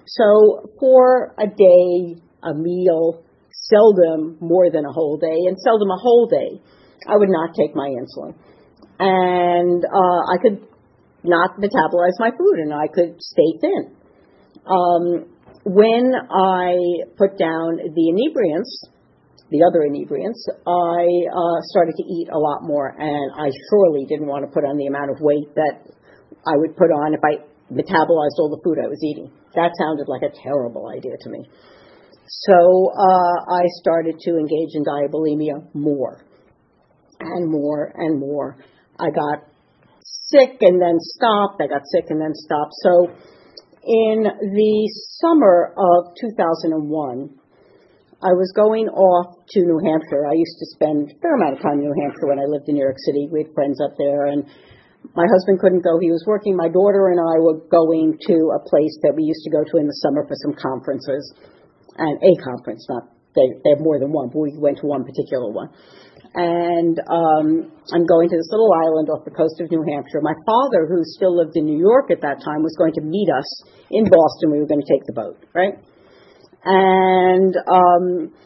So 0.06 0.72
for 0.80 1.36
a 1.38 1.48
day, 1.48 2.22
a 2.44 2.54
meal, 2.54 3.24
seldom 3.52 4.38
more 4.40 4.72
than 4.72 4.86
a 4.86 4.92
whole 4.92 5.18
day, 5.18 5.48
and 5.48 5.58
seldom 5.60 5.90
a 5.92 6.00
whole 6.00 6.28
day, 6.28 6.62
I 7.08 7.18
would 7.18 7.30
not 7.30 7.56
take 7.56 7.76
my 7.76 7.90
insulin. 7.90 8.36
And 9.00 9.84
uh, 9.84 10.22
I 10.32 10.38
could 10.42 10.68
not 11.24 11.60
metabolize 11.60 12.18
my 12.20 12.32
food 12.32 12.60
and 12.60 12.74
I 12.74 12.88
could 12.88 13.22
stay 13.22 13.60
thin. 13.60 13.96
Um, 14.66 15.37
when 15.68 16.16
I 16.16 17.12
put 17.20 17.36
down 17.38 17.76
the 17.76 18.06
inebriants, 18.08 18.72
the 19.52 19.68
other 19.68 19.84
inebriants, 19.84 20.40
I 20.64 21.04
uh, 21.28 21.60
started 21.68 21.96
to 22.00 22.04
eat 22.08 22.30
a 22.32 22.40
lot 22.40 22.64
more, 22.64 22.88
and 22.88 23.32
I 23.36 23.52
surely 23.70 24.06
didn't 24.08 24.28
want 24.28 24.48
to 24.48 24.52
put 24.52 24.64
on 24.64 24.78
the 24.78 24.88
amount 24.88 25.12
of 25.12 25.18
weight 25.20 25.52
that 25.56 25.92
I 26.48 26.56
would 26.56 26.76
put 26.78 26.88
on 26.88 27.14
if 27.14 27.20
I 27.20 27.44
metabolized 27.68 28.40
all 28.40 28.48
the 28.48 28.62
food 28.64 28.80
I 28.80 28.88
was 28.88 29.04
eating. 29.04 29.30
That 29.56 29.72
sounded 29.76 30.08
like 30.08 30.24
a 30.24 30.32
terrible 30.44 30.88
idea 30.88 31.20
to 31.20 31.30
me. 31.30 31.44
So 32.48 32.92
uh, 32.96 33.36
I 33.52 33.68
started 33.84 34.20
to 34.20 34.32
engage 34.40 34.72
in 34.72 34.84
diabulimia 34.88 35.76
more 35.76 36.24
and 37.20 37.52
more 37.52 37.92
and 37.96 38.20
more. 38.20 38.58
I 39.00 39.12
got 39.12 39.44
sick 40.32 40.60
and 40.62 40.82
then 40.82 40.96
stopped. 41.00 41.60
I 41.62 41.68
got 41.68 41.82
sick 41.92 42.06
and 42.10 42.22
then 42.22 42.32
stopped. 42.34 42.72
So 42.84 43.37
in 43.88 44.28
the 44.28 44.76
summer 45.24 45.72
of 45.72 46.12
2001, 46.20 46.76
I 48.20 48.36
was 48.36 48.52
going 48.52 48.92
off 48.92 49.48
to 49.56 49.60
New 49.64 49.80
Hampshire. 49.80 50.28
I 50.28 50.36
used 50.36 50.60
to 50.60 50.68
spend 50.76 51.16
a 51.16 51.16
fair 51.24 51.40
amount 51.40 51.56
of 51.56 51.62
time 51.64 51.80
in 51.80 51.88
New 51.88 51.96
Hampshire 51.96 52.28
when 52.28 52.44
I 52.44 52.52
lived 52.52 52.68
in 52.68 52.76
New 52.76 52.84
York 52.84 53.00
City. 53.08 53.32
We 53.32 53.48
had 53.48 53.56
friends 53.56 53.80
up 53.80 53.96
there, 53.96 54.28
and 54.28 54.44
my 55.16 55.24
husband 55.24 55.64
couldn't 55.64 55.88
go. 55.88 56.04
He 56.04 56.12
was 56.12 56.28
working. 56.28 56.60
My 56.60 56.68
daughter 56.68 57.16
and 57.16 57.22
I 57.22 57.40
were 57.40 57.64
going 57.72 58.20
to 58.28 58.38
a 58.60 58.62
place 58.68 58.92
that 59.08 59.16
we 59.16 59.24
used 59.24 59.48
to 59.48 59.52
go 59.56 59.64
to 59.64 59.80
in 59.80 59.88
the 59.88 60.00
summer 60.04 60.28
for 60.28 60.36
some 60.36 60.58
conferences, 60.60 61.24
and 61.96 62.20
a 62.20 62.34
conference, 62.44 62.84
not 62.92 63.08
they, 63.38 63.48
they 63.64 63.72
have 63.78 63.86
more 63.86 64.02
than 64.02 64.12
one, 64.12 64.34
but 64.34 64.40
we 64.42 64.52
went 64.58 64.82
to 64.82 64.90
one 64.90 65.06
particular 65.06 65.48
one. 65.54 65.70
And 66.38 67.02
um, 67.10 67.74
I'm 67.90 68.06
going 68.06 68.30
to 68.30 68.38
this 68.38 68.50
little 68.54 68.70
island 68.70 69.10
off 69.10 69.26
the 69.26 69.34
coast 69.34 69.58
of 69.58 69.74
New 69.74 69.82
Hampshire. 69.90 70.22
My 70.22 70.38
father, 70.46 70.86
who 70.86 71.02
still 71.02 71.34
lived 71.34 71.58
in 71.58 71.66
New 71.66 71.82
York 71.82 72.14
at 72.14 72.22
that 72.22 72.46
time, 72.46 72.62
was 72.62 72.78
going 72.78 72.94
to 72.94 73.02
meet 73.02 73.26
us 73.26 73.50
in 73.90 74.06
Boston. 74.06 74.54
We 74.54 74.62
were 74.62 74.70
going 74.70 74.86
to 74.86 74.92
take 74.92 75.02
the 75.10 75.18
boat, 75.18 75.42
right? 75.58 75.74
And 76.62 77.58
um, 77.66 78.38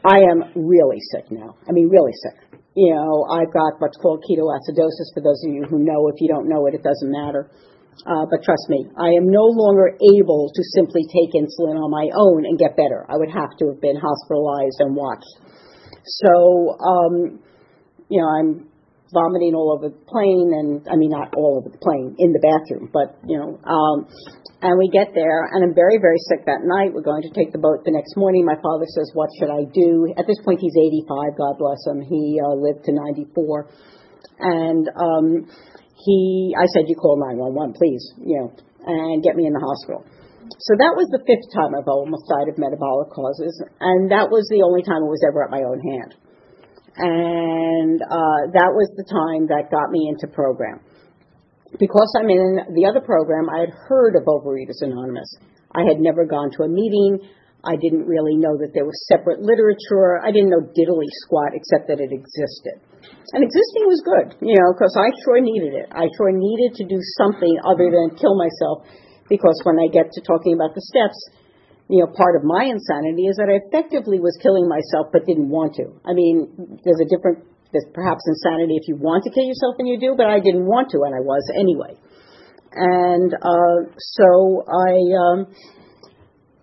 I 0.00 0.24
am 0.24 0.56
really 0.56 1.04
sick 1.12 1.28
now. 1.28 1.60
I 1.68 1.72
mean, 1.72 1.92
really 1.92 2.16
sick. 2.24 2.60
You 2.74 2.96
know, 2.96 3.28
I've 3.28 3.52
got 3.52 3.76
what's 3.76 4.00
called 4.00 4.24
ketoacidosis. 4.24 5.12
For 5.12 5.20
those 5.20 5.44
of 5.44 5.52
you 5.52 5.68
who 5.68 5.84
know, 5.84 6.08
if 6.08 6.16
you 6.16 6.32
don't 6.32 6.48
know 6.48 6.64
it, 6.64 6.72
it 6.72 6.82
doesn't 6.82 7.12
matter. 7.12 7.50
Uh, 8.08 8.24
but 8.32 8.40
trust 8.42 8.72
me, 8.72 8.88
I 8.96 9.12
am 9.20 9.28
no 9.28 9.44
longer 9.52 9.92
able 10.16 10.48
to 10.48 10.62
simply 10.72 11.04
take 11.12 11.36
insulin 11.36 11.76
on 11.76 11.92
my 11.92 12.08
own 12.16 12.46
and 12.48 12.58
get 12.58 12.72
better. 12.72 13.04
I 13.04 13.20
would 13.20 13.28
have 13.28 13.52
to 13.60 13.68
have 13.68 13.80
been 13.84 14.00
hospitalized 14.00 14.80
and 14.80 14.96
watched. 14.96 15.28
So, 16.04 16.76
um, 16.78 17.40
you 18.08 18.20
know, 18.20 18.28
I'm 18.28 18.68
vomiting 19.12 19.54
all 19.54 19.76
over 19.76 19.92
the 19.92 20.00
plane, 20.08 20.50
and 20.56 20.88
I 20.88 20.96
mean 20.96 21.10
not 21.10 21.34
all 21.36 21.60
over 21.60 21.68
the 21.68 21.78
plane 21.78 22.16
in 22.18 22.32
the 22.32 22.40
bathroom, 22.40 22.88
but 22.92 23.20
you 23.28 23.38
know, 23.38 23.60
um, 23.68 24.08
and 24.62 24.78
we 24.78 24.88
get 24.88 25.10
there, 25.12 25.50
and 25.50 25.66
I'm 25.66 25.74
very, 25.74 25.98
very 25.98 26.22
sick 26.30 26.46
that 26.46 26.62
night. 26.62 26.94
We're 26.94 27.02
going 27.02 27.26
to 27.26 27.34
take 27.34 27.50
the 27.50 27.58
boat 27.58 27.82
the 27.84 27.90
next 27.90 28.14
morning. 28.16 28.46
My 28.46 28.54
father 28.62 28.86
says, 28.86 29.10
What 29.12 29.28
should 29.34 29.50
I 29.50 29.66
do? 29.66 30.06
At 30.14 30.30
this 30.30 30.38
point, 30.46 30.62
he's 30.62 30.78
85, 30.78 31.34
God 31.34 31.58
bless 31.58 31.82
him. 31.82 31.98
He 31.98 32.38
uh, 32.38 32.54
lived 32.54 32.86
to 32.86 32.94
94. 32.94 33.66
And 34.38 34.86
um, 34.94 35.50
he, 35.98 36.54
I 36.54 36.66
said, 36.70 36.86
You 36.86 36.94
call 36.94 37.18
911, 37.18 37.74
please, 37.74 38.06
you 38.22 38.38
know, 38.38 38.48
and 38.86 39.18
get 39.22 39.34
me 39.34 39.50
in 39.50 39.52
the 39.52 39.60
hospital. 39.60 40.06
So 40.58 40.76
that 40.76 40.92
was 40.96 41.08
the 41.08 41.22
fifth 41.24 41.48
time 41.54 41.72
I've 41.72 41.88
almost 41.88 42.28
died 42.28 42.48
of 42.52 42.58
metabolic 42.58 43.08
causes, 43.14 43.54
and 43.80 44.10
that 44.10 44.28
was 44.28 44.44
the 44.50 44.62
only 44.66 44.82
time 44.82 45.04
it 45.04 45.10
was 45.10 45.24
ever 45.24 45.44
at 45.44 45.50
my 45.50 45.64
own 45.64 45.80
hand. 45.80 46.12
And 46.92 47.98
uh, 48.02 48.40
that 48.52 48.72
was 48.76 48.92
the 49.00 49.06
time 49.08 49.48
that 49.48 49.72
got 49.72 49.88
me 49.88 50.12
into 50.12 50.28
program 50.28 50.84
because 51.78 52.12
I'm 52.18 52.28
in 52.28 52.76
the 52.76 52.84
other 52.84 53.00
program, 53.00 53.48
I 53.48 53.64
had 53.64 53.72
heard 53.88 54.16
of 54.16 54.28
Overeaters 54.28 54.84
Anonymous. 54.84 55.28
I 55.72 55.88
had 55.88 56.00
never 56.00 56.26
gone 56.26 56.50
to 56.58 56.64
a 56.64 56.68
meeting. 56.68 57.20
I 57.64 57.78
didn't 57.78 58.10
really 58.10 58.36
know 58.36 58.58
that 58.58 58.74
there 58.74 58.84
was 58.84 58.98
separate 59.06 59.40
literature. 59.40 60.18
I 60.20 60.34
didn't 60.34 60.50
know 60.50 60.66
diddly 60.74 61.08
squat 61.24 61.54
except 61.54 61.88
that 61.88 62.02
it 62.02 62.10
existed. 62.10 62.76
And 63.32 63.40
existing 63.40 63.86
was 63.86 64.02
good, 64.02 64.36
you 64.42 64.58
know, 64.58 64.74
because 64.74 64.92
I 64.98 65.14
sure 65.24 65.40
needed 65.40 65.72
it. 65.72 65.88
I 65.94 66.10
sure 66.18 66.34
needed 66.34 66.74
to 66.82 66.84
do 66.84 66.98
something 67.16 67.54
other 67.64 67.88
than 67.88 68.18
kill 68.18 68.34
myself 68.36 68.84
because 69.32 69.56
when 69.64 69.80
I 69.80 69.88
get 69.88 70.12
to 70.12 70.20
talking 70.20 70.52
about 70.52 70.76
the 70.76 70.84
steps, 70.84 71.16
you 71.88 72.04
know, 72.04 72.12
part 72.12 72.36
of 72.36 72.44
my 72.44 72.68
insanity 72.68 73.32
is 73.32 73.40
that 73.40 73.48
I 73.48 73.64
effectively 73.64 74.20
was 74.20 74.36
killing 74.44 74.68
myself 74.68 75.08
but 75.08 75.24
didn't 75.24 75.48
want 75.48 75.72
to. 75.80 75.88
I 76.04 76.12
mean, 76.12 76.52
there's 76.84 77.00
a 77.00 77.08
different 77.08 77.48
there's 77.72 77.88
perhaps 77.96 78.20
insanity 78.28 78.76
if 78.76 78.84
you 78.84 79.00
want 79.00 79.24
to 79.24 79.32
kill 79.32 79.48
yourself 79.48 79.80
and 79.80 79.88
you 79.88 79.96
do, 79.96 80.12
but 80.12 80.28
I 80.28 80.44
didn't 80.44 80.68
want 80.68 80.92
to, 80.92 81.08
and 81.08 81.16
I 81.16 81.24
was 81.24 81.40
anyway. 81.56 81.96
And 82.76 83.32
uh, 83.32 83.88
so 83.96 84.68
I 84.68 84.92
um, 85.16 85.38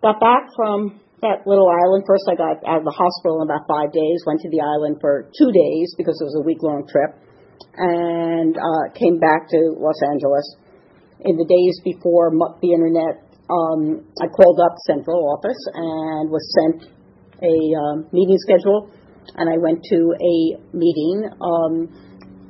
got 0.06 0.22
back 0.22 0.54
from 0.54 1.02
that 1.26 1.50
little 1.50 1.66
island. 1.66 2.06
First, 2.06 2.30
I 2.30 2.38
got 2.38 2.62
out 2.62 2.86
of 2.86 2.86
the 2.86 2.94
hospital 2.94 3.42
in 3.42 3.50
about 3.50 3.66
five 3.66 3.90
days, 3.90 4.22
went 4.30 4.46
to 4.46 4.50
the 4.54 4.62
island 4.62 5.02
for 5.02 5.26
two 5.34 5.50
days 5.50 5.98
because 5.98 6.22
it 6.22 6.26
was 6.30 6.38
a 6.38 6.46
week 6.46 6.62
long 6.62 6.86
trip, 6.86 7.18
and 7.74 8.54
uh, 8.54 8.94
came 8.94 9.18
back 9.18 9.50
to 9.50 9.74
Los 9.82 9.98
Angeles. 10.14 10.46
In 11.26 11.36
the 11.36 11.44
days 11.44 11.82
before 11.84 12.32
the 12.62 12.72
internet, 12.72 13.28
um, 13.50 14.08
I 14.22 14.28
called 14.32 14.60
up 14.64 14.78
central 14.88 15.20
office 15.36 15.60
and 15.74 16.30
was 16.30 16.46
sent 16.56 16.88
a 17.44 17.56
um, 17.76 18.08
meeting 18.14 18.38
schedule 18.40 18.92
and 19.36 19.50
I 19.50 19.58
went 19.58 19.84
to 19.92 20.00
a 20.16 20.36
meeting. 20.72 21.28
Um, 21.42 21.74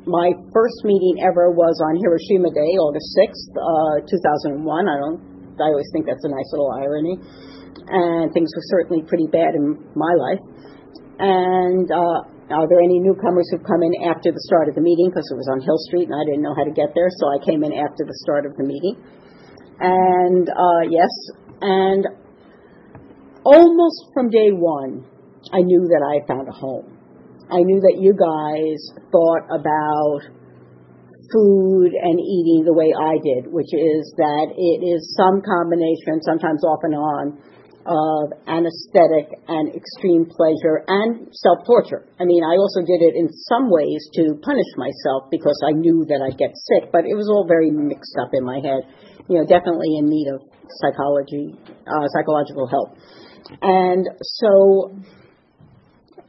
my 0.06 0.32
first 0.54 0.80
meeting 0.84 1.22
ever 1.22 1.52
was 1.52 1.76
on 1.84 1.98
Hiroshima 1.98 2.50
Day, 2.54 2.72
August 2.78 3.10
6th, 3.18 3.52
uh, 3.58 4.06
2001. 4.06 4.62
I 4.62 4.98
don't, 5.02 5.22
I 5.60 5.70
always 5.70 5.90
think 5.92 6.06
that's 6.06 6.24
a 6.24 6.32
nice 6.32 6.50
little 6.54 6.72
irony. 6.72 7.18
And 7.90 8.34
things 8.34 8.54
were 8.56 8.66
certainly 8.70 9.04
pretty 9.04 9.28
bad 9.28 9.56
in 9.56 9.78
my 9.96 10.14
life. 10.14 10.44
And 11.20 11.90
uh, 11.92 12.39
are 12.52 12.68
there 12.68 12.82
any 12.82 13.00
newcomers 13.00 13.48
who've 13.52 13.64
come 13.64 13.84
in 13.84 13.94
after 14.10 14.32
the 14.32 14.42
start 14.50 14.70
of 14.70 14.76
the 14.76 14.82
meeting? 14.82 15.10
Because 15.10 15.30
it 15.30 15.38
was 15.38 15.50
on 15.52 15.62
Hill 15.62 15.78
Street 15.86 16.10
and 16.10 16.18
I 16.18 16.26
didn't 16.26 16.42
know 16.42 16.58
how 16.58 16.66
to 16.66 16.74
get 16.74 16.98
there, 16.98 17.10
so 17.14 17.30
I 17.30 17.38
came 17.46 17.64
in 17.64 17.74
after 17.74 18.06
the 18.06 18.18
start 18.26 18.46
of 18.46 18.58
the 18.58 18.66
meeting. 18.66 18.98
And 19.80 20.50
uh, 20.50 20.84
yes, 20.90 21.14
and 21.62 22.08
almost 23.46 24.12
from 24.14 24.30
day 24.30 24.50
one, 24.50 25.06
I 25.54 25.62
knew 25.62 25.88
that 25.88 26.04
I 26.04 26.26
found 26.28 26.50
a 26.50 26.52
home. 26.52 26.98
I 27.50 27.62
knew 27.64 27.82
that 27.82 27.98
you 27.98 28.14
guys 28.14 28.78
thought 29.10 29.46
about 29.50 30.22
food 31.32 31.94
and 31.94 32.18
eating 32.20 32.66
the 32.66 32.74
way 32.74 32.94
I 32.94 33.18
did, 33.22 33.50
which 33.50 33.74
is 33.74 34.14
that 34.18 34.48
it 34.54 34.80
is 34.86 35.16
some 35.16 35.42
combination, 35.42 36.22
sometimes 36.22 36.64
off 36.66 36.82
and 36.84 36.96
on, 36.96 37.38
of 37.90 38.38
anesthetic 38.46 39.34
and 39.50 39.74
extreme 39.74 40.30
pleasure 40.30 40.86
and 40.86 41.28
self 41.34 41.66
torture. 41.66 42.06
I 42.22 42.30
mean, 42.30 42.46
I 42.46 42.54
also 42.54 42.86
did 42.86 43.02
it 43.02 43.18
in 43.18 43.28
some 43.50 43.74
ways 43.74 44.06
to 44.14 44.38
punish 44.46 44.70
myself 44.78 45.34
because 45.34 45.58
I 45.66 45.74
knew 45.74 46.06
that 46.06 46.22
I'd 46.22 46.38
get 46.38 46.54
sick, 46.54 46.94
but 46.94 47.10
it 47.10 47.18
was 47.18 47.28
all 47.34 47.50
very 47.50 47.74
mixed 47.74 48.14
up 48.22 48.30
in 48.34 48.46
my 48.46 48.62
head. 48.62 48.86
You 49.28 49.42
know, 49.42 49.46
definitely 49.46 49.98
in 49.98 50.06
need 50.06 50.30
of 50.30 50.46
psychology, 50.86 51.58
uh, 51.90 52.06
psychological 52.14 52.70
help. 52.70 52.94
And 53.62 54.06
so 54.22 54.94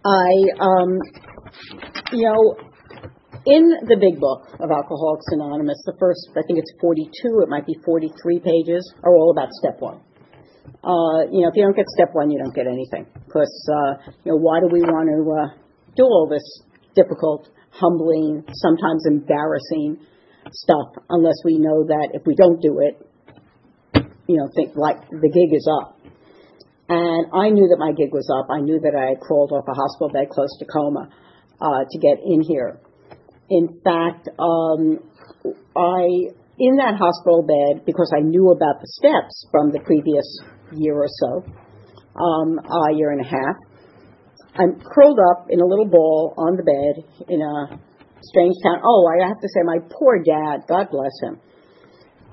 I, 0.01 0.33
um, 0.65 0.97
you 2.13 2.25
know, 2.25 2.57
in 3.45 3.69
the 3.85 3.97
big 4.01 4.21
book 4.21 4.49
of 4.61 4.71
Alcoholics 4.71 5.29
Anonymous, 5.33 5.81
the 5.85 5.97
first, 6.01 6.29
I 6.33 6.43
think 6.47 6.59
it's 6.59 6.73
42, 6.81 7.45
it 7.45 7.49
might 7.49 7.67
be 7.67 7.77
43 7.85 8.41
pages, 8.41 8.81
are 9.05 9.17
all 9.17 9.31
about 9.31 9.53
step 9.53 9.77
one. 9.81 10.01
Uh, 10.83 11.29
you 11.31 11.43
know, 11.43 11.49
if 11.49 11.57
you 11.57 11.63
don't 11.63 11.77
get 11.77 11.87
step 11.89 12.11
one, 12.13 12.31
you 12.31 12.39
don't 12.39 12.55
get 12.55 12.67
anything. 12.67 13.07
Because, 13.27 13.53
uh, 13.69 14.13
you 14.25 14.33
know, 14.33 14.39
why 14.39 14.61
do 14.61 14.69
we 14.73 14.81
want 14.81 15.09
to 15.09 15.21
uh, 15.29 15.49
do 15.97 16.05
all 16.05 16.29
this 16.31 16.45
difficult, 16.95 17.49
humbling, 17.71 18.45
sometimes 18.53 19.05
embarrassing 19.07 19.99
stuff 20.53 20.89
unless 21.09 21.37
we 21.45 21.59
know 21.59 21.85
that 21.85 22.11
if 22.13 22.23
we 22.27 22.35
don't 22.35 22.61
do 22.61 22.81
it, 22.81 23.07
you 24.27 24.37
know, 24.37 24.49
think 24.55 24.77
like 24.77 24.97
the 25.11 25.31
gig 25.31 25.53
is 25.55 25.69
up. 25.83 25.99
And 26.89 27.27
I 27.33 27.51
knew 27.51 27.69
that 27.69 27.79
my 27.79 27.93
gig 27.93 28.13
was 28.13 28.29
up. 28.35 28.51
I 28.51 28.61
knew 28.61 28.81
that 28.81 28.95
I 28.99 29.11
had 29.11 29.21
crawled 29.21 29.53
off 29.53 29.65
a 29.69 29.75
hospital 29.75 30.11
bed 30.11 30.29
close 30.31 30.57
to 30.59 30.65
coma 30.65 31.09
uh, 31.61 31.85
to 31.89 31.99
get 31.99 32.19
in 32.25 32.43
here. 32.43 32.81
In 33.49 33.81
fact, 33.85 34.29
um, 34.39 34.99
I 35.77 36.35
in 36.61 36.77
that 36.77 36.95
hospital 37.01 37.43
bed 37.43 37.85
because 37.87 38.13
I 38.15 38.21
knew 38.21 38.53
about 38.53 38.79
the 38.81 38.91
steps 39.01 39.49
from 39.51 39.73
the 39.73 39.81
previous 39.81 40.29
year 40.77 40.95
or 40.95 41.09
so, 41.09 41.43
um, 42.21 42.61
a 42.61 42.95
year 42.95 43.11
and 43.11 43.25
a 43.25 43.29
half. 43.29 43.57
I'm 44.55 44.79
curled 44.79 45.19
up 45.33 45.49
in 45.49 45.61
a 45.61 45.67
little 45.67 45.89
ball 45.89 46.35
on 46.37 46.61
the 46.61 46.67
bed 46.67 47.27
in 47.33 47.41
a 47.41 47.81
strange 48.23 48.55
town. 48.63 48.83
Oh, 48.85 49.09
I 49.09 49.27
have 49.27 49.41
to 49.41 49.49
say, 49.49 49.63
my 49.65 49.79
poor 49.89 50.23
dad, 50.23 50.69
God 50.69 50.91
bless 50.91 51.17
him 51.23 51.41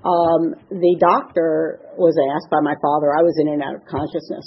um, 0.07 0.55
the 0.69 0.96
doctor 1.00 1.84
was 1.98 2.15
asked 2.15 2.50
by 2.51 2.62
my 2.63 2.75
father, 2.79 3.12
I 3.12 3.25
was 3.25 3.36
in 3.41 3.51
and 3.51 3.62
out 3.63 3.75
of 3.75 3.84
consciousness. 3.89 4.46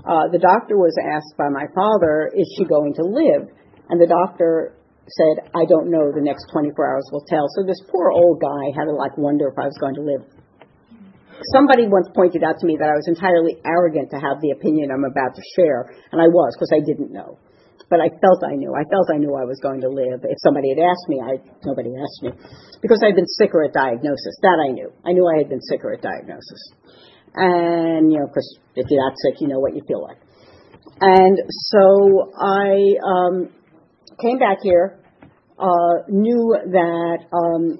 Uh, 0.00 0.30
the 0.30 0.38
doctor 0.40 0.78
was 0.78 0.96
asked 0.96 1.36
by 1.36 1.52
my 1.52 1.66
father, 1.74 2.30
is 2.32 2.48
she 2.56 2.64
going 2.64 2.94
to 2.96 3.04
live? 3.04 3.50
And 3.90 4.00
the 4.00 4.08
doctor 4.08 4.77
said, 5.08 5.50
I 5.56 5.64
don't 5.64 5.90
know, 5.90 6.12
the 6.12 6.24
next 6.24 6.48
24 6.52 6.72
hours 6.76 7.06
will 7.12 7.24
tell. 7.26 7.48
So 7.56 7.64
this 7.64 7.80
poor 7.88 8.12
old 8.12 8.40
guy 8.40 8.72
had 8.76 8.86
to 8.86 8.94
like 8.94 9.16
wonder 9.16 9.48
if 9.48 9.56
I 9.56 9.66
was 9.66 9.78
going 9.80 9.96
to 9.96 10.04
live. 10.04 10.22
Somebody 11.54 11.86
once 11.86 12.10
pointed 12.14 12.42
out 12.42 12.58
to 12.58 12.66
me 12.66 12.76
that 12.76 12.90
I 12.90 12.96
was 12.98 13.06
entirely 13.06 13.56
arrogant 13.62 14.10
to 14.10 14.18
have 14.18 14.42
the 14.42 14.50
opinion 14.52 14.90
I'm 14.90 15.06
about 15.06 15.38
to 15.38 15.42
share, 15.54 15.86
and 16.10 16.18
I 16.18 16.26
was 16.26 16.52
because 16.58 16.74
I 16.74 16.82
didn't 16.82 17.14
know 17.14 17.38
but 17.90 18.00
I 18.00 18.08
felt 18.20 18.44
I 18.44 18.54
knew. 18.54 18.72
I 18.76 18.84
felt 18.84 19.08
I 19.08 19.16
knew 19.16 19.32
I 19.32 19.48
was 19.48 19.58
going 19.64 19.80
to 19.80 19.88
live. 19.88 20.20
If 20.24 20.36
somebody 20.44 20.76
had 20.76 20.80
asked 20.84 21.08
me, 21.08 21.20
I 21.24 21.40
nobody 21.64 21.90
asked 21.96 22.20
me 22.20 22.30
because 22.82 23.00
I'd 23.00 23.16
been 23.16 23.28
sicker 23.40 23.64
at 23.64 23.72
diagnosis. 23.72 24.36
That 24.44 24.60
I 24.60 24.72
knew. 24.72 24.92
I 25.04 25.12
knew 25.12 25.24
I 25.24 25.38
had 25.40 25.48
been 25.48 25.62
sicker 25.62 25.92
at 25.92 26.02
diagnosis, 26.04 26.60
and 27.34 28.12
you 28.12 28.20
know, 28.20 28.28
because 28.28 28.48
if 28.76 28.84
you're 28.88 29.00
that 29.00 29.16
sick, 29.24 29.40
you 29.40 29.48
know 29.48 29.60
what 29.60 29.74
you 29.74 29.82
feel 29.88 30.04
like. 30.04 30.20
And 31.00 31.38
so 31.48 32.32
I 32.36 32.98
um, 33.00 33.48
came 34.20 34.38
back 34.38 34.58
here, 34.62 34.98
uh, 35.58 36.06
knew 36.08 36.56
that 36.70 37.18
um, 37.32 37.78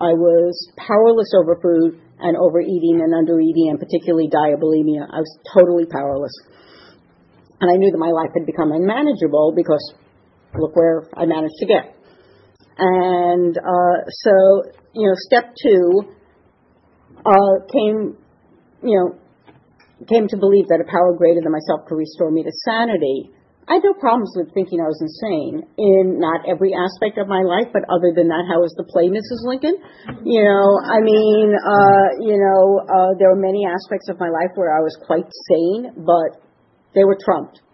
I 0.00 0.12
was 0.12 0.54
powerless 0.76 1.32
over 1.36 1.56
food 1.60 2.00
and 2.18 2.36
overeating 2.36 3.00
and 3.02 3.12
undereating 3.12 3.70
and 3.70 3.78
particularly 3.78 4.28
diabulimia. 4.28 5.04
I 5.10 5.18
was 5.18 5.38
totally 5.52 5.86
powerless. 5.86 6.32
And 7.60 7.70
I 7.70 7.76
knew 7.76 7.90
that 7.90 7.98
my 7.98 8.10
life 8.10 8.30
had 8.36 8.46
become 8.46 8.72
unmanageable 8.72 9.52
because 9.56 9.94
look 10.58 10.76
where 10.76 11.04
I 11.16 11.26
managed 11.26 11.56
to 11.60 11.66
get. 11.66 11.96
And 12.78 13.56
uh, 13.56 13.96
so, 14.08 14.70
you 14.94 15.08
know, 15.08 15.14
step 15.14 15.54
two 15.62 16.14
uh, 17.24 17.54
came, 17.72 18.16
you 18.82 18.96
know, 18.98 19.18
came 20.08 20.28
to 20.28 20.36
believe 20.36 20.68
that 20.68 20.80
a 20.80 20.90
power 20.90 21.14
greater 21.16 21.40
than 21.42 21.52
myself 21.52 21.86
could 21.88 21.96
restore 21.96 22.30
me 22.30 22.42
to 22.42 22.50
sanity. 22.64 23.30
I 23.66 23.80
had 23.80 23.84
no 23.84 23.94
problems 23.96 24.36
with 24.36 24.52
thinking 24.52 24.76
I 24.80 24.92
was 24.92 25.00
insane 25.00 25.64
in 25.80 26.20
not 26.20 26.44
every 26.44 26.76
aspect 26.76 27.16
of 27.16 27.28
my 27.28 27.40
life, 27.40 27.72
but 27.72 27.88
other 27.88 28.12
than 28.12 28.28
that, 28.28 28.44
how 28.44 28.60
was 28.60 28.76
the 28.76 28.84
play, 28.84 29.08
Mrs. 29.08 29.40
Lincoln? 29.40 29.80
You 30.20 30.44
know, 30.44 30.68
I 30.84 31.00
mean, 31.00 31.48
uh, 31.56 32.06
you 32.20 32.36
know, 32.36 32.84
uh, 32.84 33.16
there 33.16 33.32
were 33.32 33.40
many 33.40 33.64
aspects 33.64 34.12
of 34.12 34.20
my 34.20 34.28
life 34.28 34.52
where 34.54 34.68
I 34.68 34.84
was 34.84 34.92
quite 35.08 35.24
sane, 35.48 35.96
but 35.96 36.44
they 36.92 37.04
were 37.04 37.16
trumped 37.16 37.64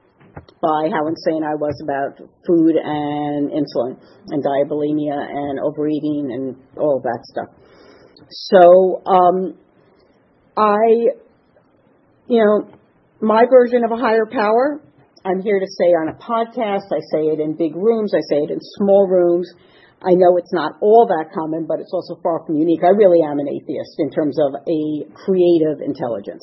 by 0.63 0.95
how 0.95 1.11
insane 1.11 1.43
I 1.43 1.59
was 1.59 1.75
about 1.83 2.23
food 2.47 2.79
and 2.79 3.51
insulin 3.51 3.99
and 4.31 4.45
diabulimia 4.47 5.19
and 5.19 5.59
overeating 5.59 6.31
and 6.31 6.55
all 6.79 7.03
that 7.03 7.19
stuff. 7.27 7.51
So, 8.31 9.03
um, 9.11 9.59
I, 10.57 11.19
you 12.31 12.45
know, 12.45 12.71
my 13.21 13.45
version 13.51 13.83
of 13.85 13.91
a 13.91 13.97
higher 13.97 14.27
power 14.31 14.81
I'm 15.21 15.45
here 15.45 15.61
to 15.61 15.69
say 15.77 15.93
on 15.93 16.09
a 16.09 16.17
podcast, 16.17 16.89
I 16.89 17.05
say 17.13 17.29
it 17.29 17.45
in 17.45 17.53
big 17.53 17.77
rooms, 17.77 18.17
I 18.17 18.25
say 18.33 18.41
it 18.41 18.51
in 18.51 18.59
small 18.81 19.05
rooms. 19.05 19.53
I 20.01 20.17
know 20.17 20.41
it's 20.41 20.53
not 20.57 20.81
all 20.81 21.05
that 21.13 21.29
common, 21.37 21.69
but 21.69 21.77
it's 21.77 21.93
also 21.93 22.17
far 22.25 22.41
from 22.47 22.57
unique. 22.57 22.81
I 22.81 22.97
really 22.97 23.21
am 23.21 23.37
an 23.37 23.45
atheist 23.45 24.01
in 24.01 24.09
terms 24.09 24.41
of 24.41 24.57
a 24.65 24.81
creative 25.13 25.85
intelligence. 25.85 26.41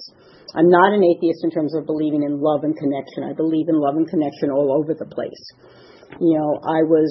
I'm 0.54 0.70
not 0.70 0.94
an 0.94 1.02
atheist 1.02 1.42
in 1.42 1.50
terms 1.50 1.74
of 1.74 1.90
believing 1.90 2.22
in 2.22 2.38
love 2.38 2.62
and 2.70 2.78
connection. 2.78 3.26
I 3.26 3.34
believe 3.34 3.66
in 3.66 3.82
love 3.82 3.98
and 3.98 4.06
connection 4.06 4.54
all 4.54 4.70
over 4.70 4.94
the 4.94 5.10
place. 5.10 5.44
You 6.22 6.38
know, 6.38 6.62
I 6.62 6.86
was, 6.86 7.10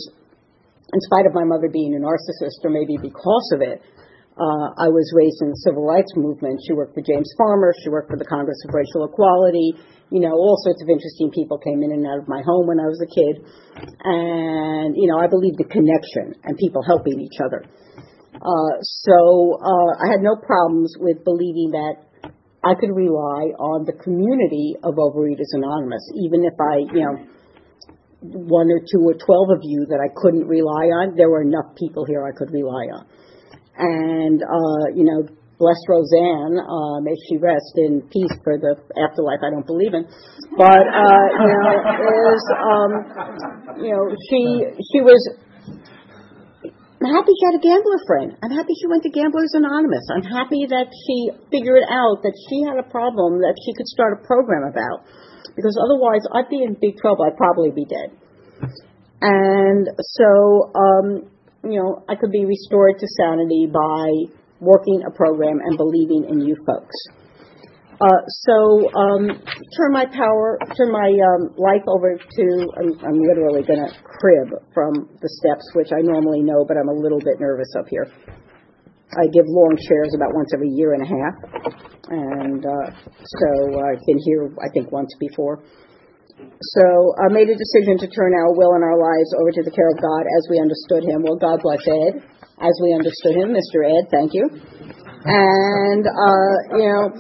in 0.95 1.01
spite 1.11 1.27
of 1.27 1.35
my 1.35 1.43
mother 1.43 1.67
being 1.67 1.99
a 1.99 2.01
narcissist, 2.01 2.63
or 2.63 2.71
maybe 2.71 2.95
because 2.95 3.51
of 3.51 3.61
it, 3.67 3.83
uh, 4.39 4.71
I 4.79 4.87
was 4.87 5.11
raised 5.19 5.43
in 5.43 5.51
the 5.51 5.61
civil 5.67 5.83
rights 5.83 6.15
movement. 6.15 6.63
She 6.63 6.79
worked 6.79 6.95
for 6.95 7.03
James 7.03 7.27
Farmer. 7.35 7.75
She 7.83 7.91
worked 7.91 8.07
for 8.07 8.19
the 8.19 8.29
Congress 8.29 8.63
of 8.69 8.75
Racial 8.75 9.03
Equality. 9.11 9.75
You 10.11 10.21
know, 10.21 10.33
all 10.33 10.57
sorts 10.63 10.83
of 10.83 10.89
interesting 10.89 11.31
people 11.31 11.59
came 11.59 11.83
in 11.83 11.91
and 11.91 12.07
out 12.07 12.19
of 12.19 12.29
my 12.29 12.43
home 12.45 12.67
when 12.67 12.79
I 12.79 12.87
was 12.87 13.03
a 13.03 13.11
kid. 13.11 13.43
And, 14.05 14.97
you 14.97 15.11
know, 15.11 15.19
I 15.19 15.27
believed 15.27 15.61
in 15.61 15.69
connection 15.69 16.39
and 16.45 16.57
people 16.57 16.83
helping 16.83 17.21
each 17.21 17.39
other. 17.43 17.67
Uh, 18.37 18.75
so 18.81 19.59
uh, 19.59 19.91
I 19.99 20.13
had 20.13 20.23
no 20.23 20.37
problems 20.37 20.95
with 20.99 21.25
believing 21.25 21.73
that 21.73 22.07
I 22.63 22.75
could 22.79 22.95
rely 22.95 23.55
on 23.59 23.85
the 23.87 23.95
community 23.95 24.77
of 24.83 24.95
Overeaters 24.95 25.51
Anonymous, 25.53 26.03
even 26.23 26.45
if 26.45 26.55
I, 26.61 26.87
you 26.95 27.03
know, 27.03 27.15
one 28.21 28.71
or 28.71 28.81
two 28.81 29.03
or 29.07 29.15
twelve 29.15 29.51
of 29.51 29.61
you 29.63 29.87
that 29.89 30.01
I 30.03 30.11
couldn't 30.15 30.47
rely 30.47 30.91
on, 30.91 31.17
there 31.17 31.31
were 31.31 31.43
enough 31.43 31.77
people 31.77 32.05
here 32.05 32.27
I 32.27 32.33
could 32.37 32.51
rely 32.51 32.91
on 32.91 33.07
and 33.79 34.43
uh, 34.43 34.89
you 34.95 35.05
know, 35.05 35.29
bless 35.59 35.81
Rozanne, 35.89 36.61
uh, 36.61 37.01
may 37.01 37.17
she 37.29 37.37
rest 37.37 37.73
in 37.77 38.03
peace 38.13 38.33
for 38.45 38.61
the 38.61 38.77
afterlife 39.01 39.41
I 39.41 39.51
don't 39.51 39.67
believe 39.67 39.95
in, 39.95 40.05
but 40.57 40.85
uh, 40.85 41.25
you 41.41 41.49
know, 41.49 41.75
is 42.33 42.45
um, 42.57 42.91
you 43.81 43.93
know, 43.93 44.05
she 44.29 44.41
she 44.93 45.01
was. 45.01 45.21
I'm 46.97 47.13
happy 47.13 47.33
she 47.37 47.45
had 47.45 47.61
a 47.61 47.65
gambler 47.65 48.01
friend. 48.09 48.29
I'm 48.41 48.57
happy 48.57 48.73
she 48.81 48.89
went 48.89 49.05
to 49.05 49.13
Gamblers 49.13 49.53
Anonymous. 49.53 50.09
I'm 50.09 50.25
happy 50.25 50.65
that 50.65 50.89
she 50.89 51.29
figured 51.53 51.85
out 51.93 52.25
that 52.25 52.33
she 52.49 52.65
had 52.65 52.81
a 52.81 52.89
problem 52.89 53.45
that 53.45 53.53
she 53.61 53.77
could 53.77 53.85
start 53.85 54.17
a 54.17 54.21
program 54.25 54.65
about. 54.65 55.05
Because 55.55 55.77
otherwise, 55.77 56.25
I'd 56.33 56.49
be 56.49 56.65
in 56.65 56.73
big 56.81 56.97
trouble. 56.97 57.29
I'd 57.29 57.37
probably 57.37 57.71
be 57.71 57.85
dead. 57.85 58.17
And 59.21 59.89
so, 60.01 60.73
um, 60.73 61.07
you 61.69 61.77
know, 61.81 62.05
I 62.09 62.17
could 62.17 62.33
be 62.33 62.45
restored 62.45 62.99
to 62.99 63.07
sanity 63.21 63.69
by 63.69 64.33
working 64.61 65.03
a 65.07 65.11
program 65.11 65.61
and 65.65 65.77
believing 65.77 66.27
in 66.29 66.41
you 66.41 66.57
folks. 66.67 66.97
Uh, 67.97 68.21
so 68.45 68.93
um, 68.93 69.25
turn 69.73 69.91
my 69.93 70.05
power, 70.05 70.59
turn 70.77 70.93
my 70.93 71.09
um, 71.09 71.57
life 71.57 71.85
over 71.89 72.13
to. 72.19 72.45
I'm, 72.77 72.93
I'm 73.01 73.21
literally 73.25 73.65
going 73.65 73.81
to 73.81 73.91
crib 74.05 74.53
from 74.75 75.09
the 75.23 75.31
steps, 75.41 75.65
which 75.75 75.89
I 75.97 76.05
normally 76.05 76.43
know, 76.43 76.65
but 76.69 76.77
I'm 76.77 76.89
a 76.89 76.99
little 77.01 77.21
bit 77.21 77.41
nervous 77.41 77.73
up 77.79 77.87
here. 77.89 78.05
I 79.17 79.25
give 79.33 79.47
long 79.49 79.79
shares 79.89 80.13
about 80.13 80.35
once 80.35 80.53
every 80.53 80.69
year 80.69 80.93
and 80.93 81.01
a 81.01 81.09
half, 81.09 81.37
and 82.11 82.61
uh, 82.61 82.89
so 83.17 83.49
I've 83.81 84.03
been 84.05 84.19
here, 84.27 84.51
I 84.61 84.69
think, 84.75 84.93
once 84.93 85.15
before. 85.19 85.63
So 86.37 87.15
I 87.17 87.33
made 87.33 87.49
a 87.49 87.57
decision 87.57 87.97
to 87.97 88.09
turn 88.13 88.35
our 88.35 88.53
will 88.53 88.75
and 88.77 88.85
our 88.85 88.99
lives 88.99 89.31
over 89.41 89.51
to 89.57 89.63
the 89.63 89.71
care 89.71 89.89
of 89.89 89.97
God 90.03 90.25
as 90.37 90.43
we 90.51 90.61
understood 90.61 91.01
Him. 91.05 91.23
Well, 91.23 91.41
God 91.41 91.63
bless 91.63 91.81
Ed, 91.89 92.21
as 92.61 92.73
we 92.83 92.95
understood 92.95 93.37
Him, 93.37 93.51
Mr. 93.51 93.85
Ed. 93.85 94.09
Thank 94.11 94.35
you. 94.35 94.49
And 95.25 96.07
uh, 96.07 96.77
you 96.77 96.87
know, 96.89 97.11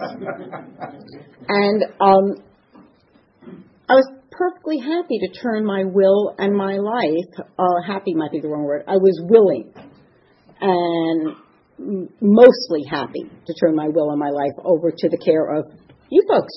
and 1.49 1.83
um, 2.01 2.45
I 3.89 3.95
was 3.95 4.09
perfectly 4.31 4.79
happy 4.79 5.19
to 5.21 5.41
turn 5.41 5.65
my 5.65 5.85
will 5.85 6.35
and 6.39 6.55
my 6.55 6.77
life. 6.77 7.47
Uh, 7.59 7.83
happy 7.87 8.15
might 8.15 8.33
be 8.33 8.41
the 8.41 8.49
wrong 8.49 8.65
word. 8.65 8.85
I 8.87 8.97
was 8.97 9.21
willing 9.25 9.73
and 10.61 11.37
mostly 12.21 12.85
happy 12.89 13.25
to 13.47 13.55
turn 13.61 13.75
my 13.75 13.89
will 13.89 14.11
and 14.11 14.19
my 14.19 14.31
life 14.31 14.55
over 14.65 14.91
to 14.91 15.09
the 15.09 15.19
care 15.19 15.59
of 15.59 15.67
you 16.11 16.23
folks 16.29 16.53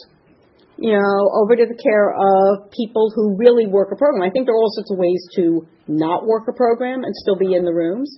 you 0.81 0.93
know, 0.93 1.29
over 1.35 1.55
to 1.55 1.65
the 1.67 1.75
care 1.75 2.15
of 2.15 2.71
people 2.71 3.11
who 3.13 3.35
really 3.35 3.67
work 3.67 3.91
a 3.91 3.97
program. 3.97 4.23
I 4.23 4.31
think 4.31 4.47
there 4.47 4.55
are 4.55 4.57
all 4.57 4.71
sorts 4.71 4.91
of 4.91 4.97
ways 4.97 5.19
to 5.35 5.67
not 5.87 6.25
work 6.25 6.47
a 6.47 6.53
program 6.53 7.03
and 7.03 7.13
still 7.15 7.35
be 7.35 7.53
in 7.53 7.65
the 7.65 7.73
rooms. 7.73 8.17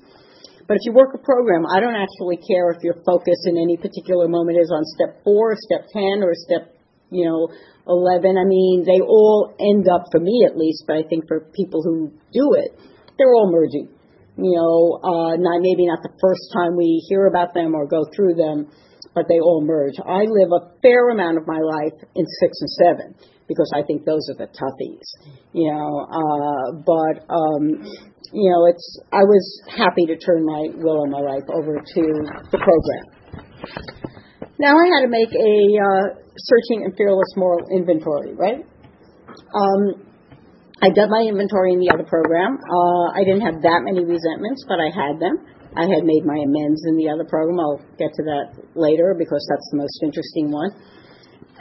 But 0.72 0.80
if 0.80 0.88
you 0.88 0.94
work 0.94 1.12
a 1.14 1.18
program, 1.18 1.68
I 1.68 1.82
don't 1.84 2.00
actually 2.00 2.40
care 2.40 2.72
if 2.72 2.80
your 2.80 2.96
focus 3.04 3.44
in 3.44 3.60
any 3.60 3.76
particular 3.76 4.30
moment 4.30 4.58
is 4.58 4.72
on 4.72 4.86
step 4.96 5.20
four, 5.22 5.52
or 5.52 5.58
step 5.60 5.84
10, 5.92 6.24
or 6.24 6.32
step, 6.32 6.72
you 7.12 7.28
know, 7.28 7.52
11. 7.92 8.40
I 8.40 8.48
mean, 8.48 8.88
they 8.88 9.04
all 9.04 9.52
end 9.60 9.90
up, 9.92 10.08
for 10.14 10.22
me 10.22 10.48
at 10.48 10.56
least, 10.56 10.86
but 10.88 10.96
I 10.96 11.04
think 11.04 11.28
for 11.28 11.42
people 11.52 11.84
who 11.84 12.16
do 12.32 12.56
it, 12.56 12.72
they're 13.18 13.36
all 13.36 13.52
merging. 13.52 13.92
You 14.40 14.56
know, 14.56 14.96
uh, 15.04 15.36
not, 15.36 15.60
maybe 15.60 15.92
not 15.92 16.08
the 16.08 16.16
first 16.24 16.48
time 16.56 16.78
we 16.78 17.04
hear 17.10 17.28
about 17.28 17.54
them 17.54 17.76
or 17.76 17.86
go 17.86 18.06
through 18.16 18.36
them, 18.36 18.72
but 19.14 19.28
they 19.28 19.44
all 19.44 19.60
merge. 19.60 20.00
I 20.00 20.24
live 20.24 20.56
a 20.56 20.72
fair 20.80 21.10
amount 21.10 21.36
of 21.36 21.44
my 21.48 21.60
life 21.60 22.00
in 22.16 22.24
six 22.40 22.56
and 22.62 22.72
seven 22.80 23.16
because 23.52 23.72
I 23.76 23.84
think 23.84 24.08
those 24.08 24.24
are 24.32 24.40
the 24.40 24.48
toughies, 24.56 25.08
you 25.52 25.68
know. 25.68 26.08
Uh, 26.08 26.80
but 26.88 27.28
um, 27.28 27.84
you 28.32 28.48
know, 28.48 28.64
it's 28.72 28.88
I 29.12 29.28
was 29.28 29.44
happy 29.68 30.08
to 30.08 30.16
turn 30.16 30.48
my 30.48 30.72
will 30.80 31.04
and 31.04 31.12
my 31.12 31.20
life 31.20 31.44
over 31.52 31.76
to 31.76 32.04
the 32.48 32.60
program. 32.64 33.06
Now 34.56 34.72
I 34.80 34.86
had 34.96 35.04
to 35.04 35.12
make 35.12 35.36
a 35.36 35.54
uh, 35.76 36.06
searching 36.38 36.88
and 36.88 36.96
fearless 36.96 37.36
moral 37.36 37.68
inventory, 37.76 38.32
right? 38.40 38.64
Um, 39.36 40.08
I 40.82 40.90
did 40.90 41.10
my 41.12 41.28
inventory 41.28 41.74
in 41.74 41.80
the 41.80 41.92
other 41.94 42.08
program. 42.08 42.58
Uh, 42.58 43.08
I 43.14 43.22
didn't 43.28 43.46
have 43.46 43.62
that 43.62 43.84
many 43.84 44.06
resentments, 44.06 44.64
but 44.66 44.80
I 44.80 44.90
had 44.90 45.20
them. 45.20 45.44
I 45.76 45.88
had 45.88 46.04
made 46.04 46.24
my 46.26 46.36
amends 46.36 46.84
in 46.88 46.98
the 46.98 47.08
other 47.08 47.24
program. 47.24 47.60
I'll 47.60 47.80
get 47.96 48.12
to 48.16 48.24
that 48.28 48.46
later 48.76 49.16
because 49.18 49.46
that's 49.48 49.68
the 49.72 49.78
most 49.78 49.98
interesting 50.04 50.52
one. 50.52 50.72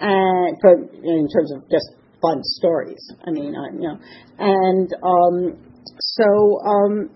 And 0.01 0.57
for, 0.61 0.73
in 0.75 1.29
terms 1.29 1.53
of 1.53 1.69
just 1.71 1.93
fun 2.23 2.41
stories, 2.43 3.01
I 3.27 3.31
mean, 3.31 3.55
I, 3.55 3.75
you 3.75 3.81
know, 3.81 3.99
and 4.39 4.89
um, 5.05 5.71
so 6.01 6.61
um, 6.65 7.11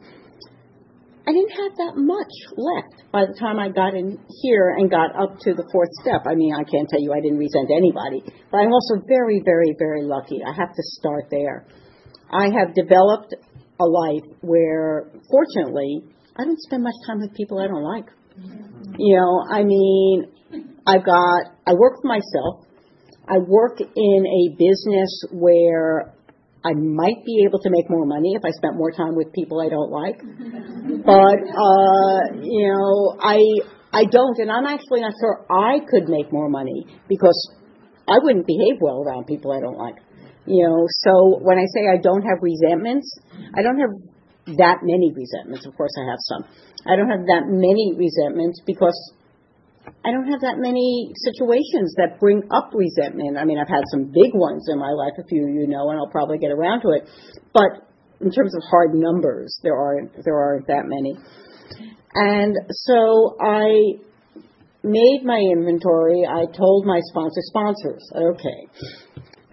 I 1.26 1.32
didn't 1.32 1.56
have 1.56 1.72
that 1.80 1.94
much 1.96 2.34
left 2.52 3.08
by 3.10 3.24
the 3.24 3.32
time 3.40 3.58
I 3.58 3.70
got 3.70 3.94
in 3.94 4.18
here 4.42 4.76
and 4.76 4.90
got 4.90 5.16
up 5.16 5.38
to 5.40 5.54
the 5.54 5.64
fourth 5.72 5.88
step. 6.04 6.28
I 6.28 6.34
mean, 6.34 6.52
I 6.52 6.64
can't 6.68 6.88
tell 6.88 7.00
you 7.00 7.12
I 7.12 7.20
didn't 7.20 7.38
resent 7.38 7.70
anybody, 7.72 8.20
but 8.52 8.58
I'm 8.58 8.72
also 8.72 9.00
very, 9.08 9.40
very, 9.42 9.74
very 9.78 10.04
lucky. 10.04 10.44
I 10.44 10.52
have 10.52 10.68
to 10.68 10.82
start 11.00 11.30
there. 11.30 11.64
I 12.30 12.52
have 12.52 12.74
developed 12.74 13.34
a 13.80 13.86
life 13.86 14.28
where, 14.42 15.10
fortunately, 15.30 16.04
I 16.36 16.44
don't 16.44 16.60
spend 16.60 16.82
much 16.82 16.98
time 17.06 17.20
with 17.20 17.32
people 17.32 17.58
I 17.58 17.68
don't 17.68 17.84
like. 17.84 18.06
You 18.98 19.16
know, 19.16 19.46
I 19.48 19.64
mean, 19.64 20.26
I've 20.86 21.04
got, 21.06 21.56
I 21.66 21.72
work 21.72 22.02
for 22.02 22.08
myself. 22.08 22.66
I 23.28 23.38
work 23.38 23.80
in 23.80 24.26
a 24.26 24.54
business 24.56 25.24
where 25.32 26.12
I 26.64 26.72
might 26.72 27.24
be 27.24 27.44
able 27.46 27.58
to 27.60 27.70
make 27.70 27.90
more 27.90 28.06
money 28.06 28.34
if 28.34 28.42
I 28.44 28.50
spent 28.50 28.76
more 28.76 28.90
time 28.90 29.14
with 29.14 29.32
people 29.32 29.60
I 29.60 29.68
don't 29.68 29.90
like. 29.90 30.20
But, 31.04 31.40
uh, 31.40 32.20
you 32.40 32.68
know, 32.68 33.16
I, 33.20 33.40
I 33.92 34.04
don't, 34.04 34.38
and 34.38 34.50
I'm 34.50 34.66
actually 34.66 35.00
not 35.00 35.12
sure 35.20 35.44
I 35.50 35.80
could 35.88 36.08
make 36.08 36.32
more 36.32 36.48
money 36.48 36.87
because 37.08 37.37
I 38.08 38.18
wouldn't 38.22 38.46
behave 38.46 38.80
well 38.80 39.02
around 39.02 39.26
people 39.26 39.52
I 39.52 39.60
don't 39.60 39.78
like. 39.78 39.96
You 40.46 40.68
know, 40.68 40.87
so 40.88 41.40
when 41.40 41.58
I 41.58 41.64
say 41.72 41.88
I 41.88 41.96
don't 41.96 42.22
have 42.22 42.38
resentments, 42.42 43.08
I 43.56 43.62
don't 43.62 43.80
have 43.80 44.56
that 44.60 44.78
many 44.82 45.12
resentments. 45.12 45.64
Of 45.66 45.76
course, 45.76 45.92
I 45.96 46.04
have 46.04 46.20
some. 46.20 46.44
I 46.87 46.96
don't 46.96 47.08
have 47.08 47.24
that 47.32 47.48
many 47.48 47.96
resentments 47.96 48.60
because 48.66 48.96
I 50.04 50.12
don't 50.12 50.28
have 50.28 50.40
that 50.40 50.56
many 50.56 51.12
situations 51.16 51.94
that 51.96 52.20
bring 52.20 52.42
up 52.50 52.72
resentment. 52.72 53.36
I 53.36 53.44
mean, 53.44 53.58
I've 53.58 53.68
had 53.68 53.84
some 53.90 54.12
big 54.12 54.32
ones 54.32 54.68
in 54.70 54.78
my 54.78 54.90
life, 54.90 55.12
a 55.18 55.24
few 55.24 55.46
you 55.48 55.66
know, 55.68 55.90
and 55.90 55.98
I'll 55.98 56.10
probably 56.10 56.38
get 56.38 56.50
around 56.50 56.82
to 56.82 56.90
it. 56.90 57.08
But 57.52 57.88
in 58.20 58.30
terms 58.30 58.54
of 58.54 58.62
hard 58.70 58.94
numbers, 58.94 59.58
there 59.62 59.76
aren't 59.76 60.12
there 60.24 60.36
aren't 60.36 60.66
that 60.68 60.84
many. 60.84 61.16
And 62.14 62.56
so 62.70 63.36
I 63.40 64.00
made 64.82 65.20
my 65.24 65.40
inventory. 65.52 66.24
I 66.28 66.46
told 66.46 66.86
my 66.86 67.00
sponsor 67.10 67.40
sponsors, 67.42 68.04
okay, 68.14 68.90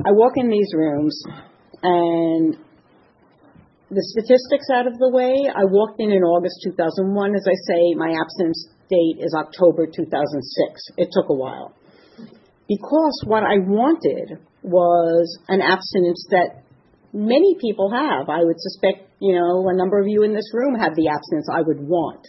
I 0.05 0.11
walk 0.11 0.33
in 0.35 0.49
these 0.49 0.71
rooms 0.75 1.23
and 1.83 2.57
the 3.91 4.07
statistics 4.15 4.71
out 4.71 4.87
of 4.87 4.95
the 4.95 5.11
way. 5.11 5.35
I 5.51 5.67
walked 5.67 5.99
in 5.99 6.15
in 6.15 6.23
August 6.23 6.63
2001. 6.63 7.11
As 7.35 7.43
I 7.43 7.57
say, 7.67 7.91
my 7.99 8.15
abstinence 8.15 8.71
date 8.87 9.19
is 9.19 9.35
October 9.35 9.83
2006. 9.83 10.95
It 10.95 11.11
took 11.11 11.27
a 11.27 11.35
while. 11.35 11.75
Because 12.71 13.15
what 13.27 13.43
I 13.43 13.59
wanted 13.59 14.39
was 14.63 15.27
an 15.51 15.59
abstinence 15.59 16.23
that 16.31 16.63
many 17.11 17.59
people 17.59 17.91
have. 17.91 18.31
I 18.31 18.47
would 18.47 18.63
suspect, 18.63 19.11
you 19.19 19.35
know, 19.35 19.67
a 19.67 19.75
number 19.75 19.99
of 19.99 20.07
you 20.07 20.23
in 20.23 20.31
this 20.31 20.47
room 20.55 20.79
have 20.79 20.95
the 20.95 21.11
abstinence 21.11 21.51
I 21.51 21.59
would 21.59 21.83
want. 21.83 22.23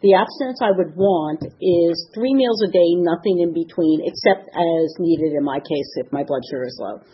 The 0.00 0.16
abstinence 0.16 0.64
I 0.64 0.72
would 0.72 0.96
want 0.96 1.44
is 1.44 2.08
three 2.16 2.32
meals 2.32 2.64
a 2.64 2.72
day, 2.72 2.96
nothing 2.96 3.44
in 3.44 3.52
between, 3.52 4.00
except 4.08 4.48
as 4.48 4.96
needed 4.96 5.36
in 5.36 5.44
my 5.44 5.60
case 5.60 5.92
if 6.00 6.08
my 6.08 6.24
blood 6.24 6.40
sugar 6.48 6.64
is 6.64 6.80
low. 6.80 7.04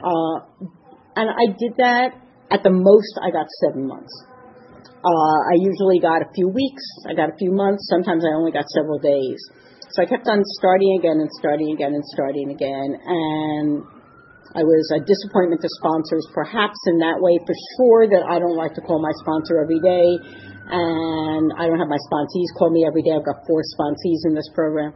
Uh, 0.00 0.36
and 1.20 1.28
I 1.28 1.52
did 1.52 1.76
that 1.76 2.23
at 2.54 2.62
the 2.62 2.70
most, 2.70 3.18
I 3.18 3.34
got 3.34 3.50
seven 3.66 3.90
months. 3.90 4.14
Uh, 5.02 5.38
I 5.50 5.58
usually 5.58 5.98
got 5.98 6.22
a 6.22 6.30
few 6.32 6.48
weeks, 6.48 6.84
I 7.10 7.12
got 7.12 7.28
a 7.28 7.36
few 7.36 7.50
months, 7.50 7.90
sometimes 7.90 8.24
I 8.24 8.32
only 8.38 8.54
got 8.54 8.64
several 8.70 9.02
days. 9.02 9.42
So 9.90 10.00
I 10.00 10.06
kept 10.06 10.30
on 10.30 10.40
starting 10.62 10.96
again 11.02 11.18
and 11.20 11.28
starting 11.42 11.74
again 11.74 11.92
and 11.92 12.04
starting 12.14 12.48
again. 12.54 12.88
And 12.94 13.84
I 14.54 14.62
was 14.62 14.86
a 14.96 15.02
disappointment 15.04 15.60
to 15.60 15.70
sponsors, 15.82 16.24
perhaps 16.32 16.78
in 16.88 17.02
that 17.04 17.20
way, 17.20 17.36
for 17.42 17.54
sure, 17.76 18.06
that 18.08 18.24
I 18.24 18.38
don't 18.38 18.56
like 18.56 18.72
to 18.78 18.82
call 18.86 19.02
my 19.02 19.12
sponsor 19.20 19.60
every 19.60 19.82
day 19.82 20.08
and 20.64 21.52
I 21.60 21.68
don't 21.68 21.78
have 21.78 21.92
my 21.92 22.00
sponsees 22.08 22.48
call 22.56 22.70
me 22.72 22.86
every 22.88 23.02
day. 23.02 23.12
I've 23.12 23.24
got 23.24 23.44
four 23.46 23.60
sponsees 23.76 24.24
in 24.24 24.34
this 24.34 24.48
program. 24.54 24.94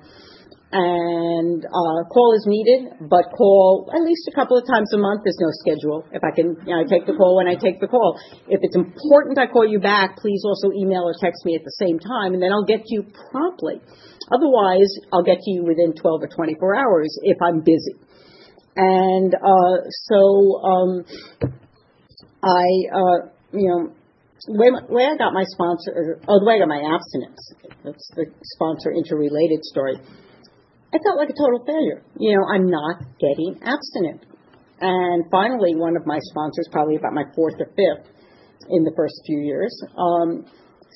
And 0.71 1.65
uh, 1.65 1.99
call 2.13 2.37
is 2.37 2.45
needed, 2.45 3.09
but 3.09 3.25
call 3.33 3.89
at 3.89 4.03
least 4.05 4.29
a 4.29 4.35
couple 4.37 4.59
of 4.59 4.69
times 4.69 4.93
a 4.93 4.99
month. 4.99 5.25
There's 5.25 5.41
no 5.41 5.49
schedule. 5.65 6.05
If 6.13 6.21
I 6.21 6.29
can 6.37 6.61
you 6.69 6.77
know, 6.77 6.85
take 6.85 7.07
the 7.07 7.17
call 7.17 7.37
when 7.41 7.49
I 7.49 7.57
take 7.57 7.81
the 7.81 7.89
call. 7.89 8.21
If 8.49 8.61
it's 8.61 8.77
important 8.77 9.39
I 9.39 9.47
call 9.47 9.65
you 9.65 9.81
back, 9.81 10.19
please 10.19 10.43
also 10.45 10.69
email 10.77 11.09
or 11.09 11.15
text 11.17 11.47
me 11.47 11.57
at 11.57 11.65
the 11.65 11.73
same 11.81 11.99
time, 11.99 12.35
and 12.35 12.43
then 12.43 12.53
I'll 12.53 12.69
get 12.69 12.85
to 12.85 12.93
you 12.93 13.05
promptly. 13.33 13.81
Otherwise, 14.29 14.93
I'll 15.11 15.25
get 15.25 15.41
to 15.41 15.51
you 15.51 15.65
within 15.65 15.97
12 15.97 16.23
or 16.23 16.29
24 16.29 16.77
hours 16.77 17.19
if 17.23 17.39
I'm 17.41 17.61
busy. 17.61 17.97
And 18.77 19.35
uh, 19.35 19.89
so 19.89 20.21
um, 20.61 21.05
I, 22.45 22.69
uh, 22.93 23.19
you 23.57 23.69
know, 23.73 23.93
way, 24.49 24.69
way 24.89 25.05
I 25.07 25.17
got 25.17 25.33
my 25.33 25.45
sponsor, 25.49 26.21
oh, 26.29 26.39
the 26.39 26.47
way 26.47 26.57
I 26.57 26.59
got 26.61 26.69
my 26.69 26.85
abstinence, 26.95 27.41
that's 27.83 28.11
the 28.15 28.27
sponsor 28.55 28.93
interrelated 28.93 29.65
story. 29.65 29.97
I 30.93 30.99
felt 31.05 31.19
like 31.19 31.29
a 31.29 31.37
total 31.37 31.65
failure. 31.67 32.03
You 32.19 32.37
know, 32.37 32.45
I'm 32.49 32.71
not 32.71 33.05
getting 33.21 33.61
abstinent. 33.61 34.25
And 34.81 35.25
finally, 35.31 35.75
one 35.75 35.97
of 35.97 36.07
my 36.07 36.19
sponsors, 36.31 36.69
probably 36.71 36.97
about 36.97 37.13
my 37.13 37.25
fourth 37.35 37.55
or 37.59 37.67
fifth 37.67 38.09
in 38.71 38.85
the 38.85 38.93
first 38.97 39.15
few 39.27 39.41
years, 39.41 39.75
um, 39.99 40.47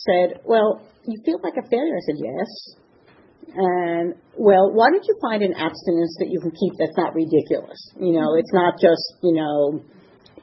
said, 0.07 0.41
Well, 0.45 0.81
you 1.05 1.21
feel 1.25 1.41
like 1.43 1.55
a 1.59 1.69
failure. 1.69 1.97
I 1.97 2.05
said, 2.07 2.19
Yes. 2.19 2.51
And, 3.55 4.15
well, 4.39 4.73
why 4.73 4.89
don't 4.89 5.05
you 5.05 5.19
find 5.21 5.43
an 5.43 5.53
abstinence 5.53 6.17
that 6.21 6.31
you 6.31 6.41
can 6.41 6.53
keep 6.53 6.73
that's 6.79 6.97
not 6.97 7.13
ridiculous? 7.13 7.77
You 8.01 8.17
know, 8.17 8.37
it's 8.39 8.53
not 8.55 8.81
just, 8.81 9.21
you 9.21 9.35
know, 9.35 9.85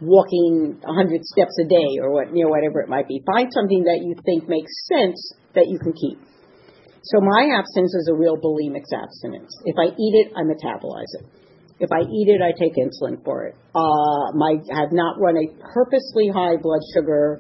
walking 0.02 0.78
100 0.84 1.26
steps 1.26 1.58
a 1.60 1.68
day 1.68 1.98
or 2.02 2.12
what, 2.14 2.36
you 2.36 2.44
know, 2.44 2.52
whatever 2.52 2.82
it 2.82 2.90
might 2.90 3.08
be. 3.08 3.24
Find 3.26 3.50
something 3.52 3.84
that 3.86 4.04
you 4.04 4.14
think 4.26 4.48
makes 4.48 4.72
sense 4.88 5.34
that 5.56 5.66
you 5.68 5.80
can 5.80 5.94
keep. 5.94 6.20
So 7.04 7.22
my 7.22 7.56
abstinence 7.56 7.96
is 7.96 8.10
a 8.12 8.16
real 8.16 8.36
bulimic 8.36 8.84
abstinence. 8.92 9.56
If 9.66 9.76
I 9.80 9.96
eat 9.96 10.14
it, 10.26 10.34
I 10.36 10.44
metabolize 10.44 11.12
it. 11.20 11.26
If 11.80 11.92
I 11.96 12.04
eat 12.04 12.28
it, 12.28 12.44
I 12.44 12.52
take 12.52 12.76
insulin 12.76 13.24
for 13.24 13.48
it. 13.48 13.56
Uh, 13.72 14.36
my 14.36 14.60
I 14.68 14.84
have 14.84 14.92
not 14.92 15.16
run 15.16 15.38
a 15.40 15.48
purposely 15.74 16.28
high 16.28 16.60
blood 16.60 16.84
sugar 16.94 17.40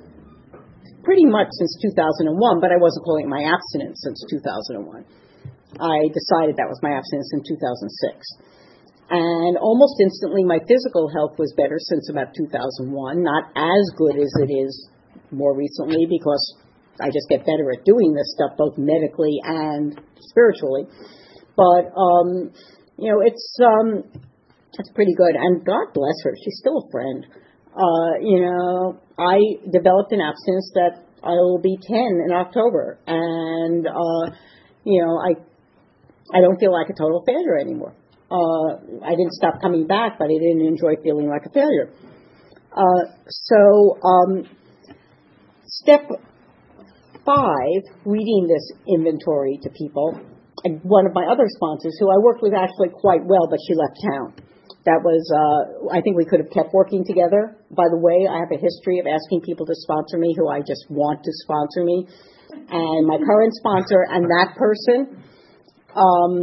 pretty 1.03 1.25
much 1.25 1.47
since 1.59 1.75
2001, 1.81 2.61
but 2.61 2.71
I 2.71 2.79
wasn't 2.79 3.03
calling 3.03 3.25
it 3.25 3.29
my 3.29 3.43
abstinence 3.43 3.99
since 4.03 4.23
2001. 4.29 5.03
I 5.75 6.07
decided 6.11 6.55
that 6.55 6.71
was 6.71 6.79
my 6.81 6.95
abstinence 6.95 7.29
in 7.35 7.43
2006. 7.43 7.91
And 9.11 9.57
almost 9.57 9.99
instantly, 9.99 10.43
my 10.43 10.59
physical 10.67 11.09
health 11.09 11.35
was 11.37 11.51
better 11.57 11.75
since 11.79 12.09
about 12.09 12.31
2001. 12.37 13.23
Not 13.23 13.51
as 13.55 13.83
good 13.97 14.15
as 14.15 14.31
it 14.39 14.53
is 14.53 14.71
more 15.31 15.55
recently 15.55 16.05
because 16.07 16.41
I 17.01 17.07
just 17.07 17.27
get 17.29 17.45
better 17.45 17.71
at 17.71 17.85
doing 17.85 18.13
this 18.13 18.33
stuff, 18.35 18.57
both 18.57 18.77
medically 18.77 19.39
and 19.43 19.99
spiritually. 20.19 20.85
But 21.55 21.91
um, 21.95 22.51
you 22.97 23.11
know, 23.11 23.21
it's 23.21 23.57
um, 23.63 24.03
it's 24.77 24.91
pretty 24.93 25.13
good. 25.15 25.35
And 25.35 25.65
God 25.65 25.93
bless 25.93 26.15
her, 26.23 26.33
she's 26.43 26.57
still 26.59 26.77
a 26.77 26.91
friend. 26.91 27.25
Uh, 27.69 28.19
you 28.21 28.41
know, 28.41 28.99
I 29.17 29.37
developed 29.71 30.11
an 30.11 30.19
abstinence 30.21 30.71
that 30.73 31.03
I 31.23 31.31
will 31.31 31.61
be 31.61 31.77
10 31.81 31.97
in 32.25 32.31
October, 32.33 32.99
and 33.05 33.85
uh, 33.87 34.35
you 34.83 35.03
know, 35.03 35.19
I 35.19 35.35
I 36.37 36.41
don't 36.41 36.59
feel 36.59 36.71
like 36.71 36.89
a 36.89 36.93
total 36.93 37.23
failure 37.25 37.57
anymore. 37.59 37.93
Uh, 38.31 38.77
I 39.03 39.11
didn't 39.11 39.33
stop 39.33 39.55
coming 39.61 39.87
back, 39.87 40.19
but 40.19 40.25
I 40.25 40.37
didn't 40.37 40.61
enjoy 40.61 41.01
feeling 41.03 41.27
like 41.27 41.41
a 41.47 41.51
failure. 41.51 41.91
Uh, 42.71 43.11
so, 43.27 43.97
um, 44.03 44.43
step 45.65 46.07
five, 47.29 47.81
reading 48.05 48.49
this 48.49 48.65
inventory 48.89 49.61
to 49.61 49.69
people, 49.77 50.17
one 50.81 51.05
of 51.05 51.13
my 51.13 51.29
other 51.29 51.45
sponsors, 51.45 51.93
who 52.01 52.09
I 52.09 52.17
worked 52.17 52.41
with 52.41 52.57
actually 52.57 52.89
quite 52.89 53.21
well, 53.21 53.45
but 53.45 53.59
she 53.69 53.77
left 53.77 53.95
town. 54.01 54.33
That 54.89 55.05
was, 55.05 55.21
uh, 55.29 55.93
I 55.93 56.01
think 56.01 56.17
we 56.17 56.25
could 56.25 56.39
have 56.41 56.49
kept 56.49 56.73
working 56.73 57.05
together. 57.05 57.53
By 57.69 57.85
the 57.91 57.99
way, 58.01 58.25
I 58.25 58.41
have 58.41 58.49
a 58.49 58.57
history 58.57 58.97
of 58.97 59.05
asking 59.05 59.45
people 59.45 59.67
to 59.67 59.75
sponsor 59.85 60.17
me 60.17 60.33
who 60.33 60.49
I 60.49 60.65
just 60.65 60.89
want 60.89 61.21
to 61.21 61.31
sponsor 61.45 61.85
me. 61.85 62.07
And 62.49 63.05
my 63.05 63.21
current 63.21 63.53
sponsor 63.53 64.01
and 64.09 64.25
that 64.25 64.57
person, 64.57 65.21
um, 65.93 66.33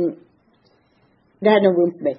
they 1.43 1.51
had 1.51 1.67
no 1.67 1.75
room 1.75 1.91
for 1.99 2.05
me. 2.05 2.15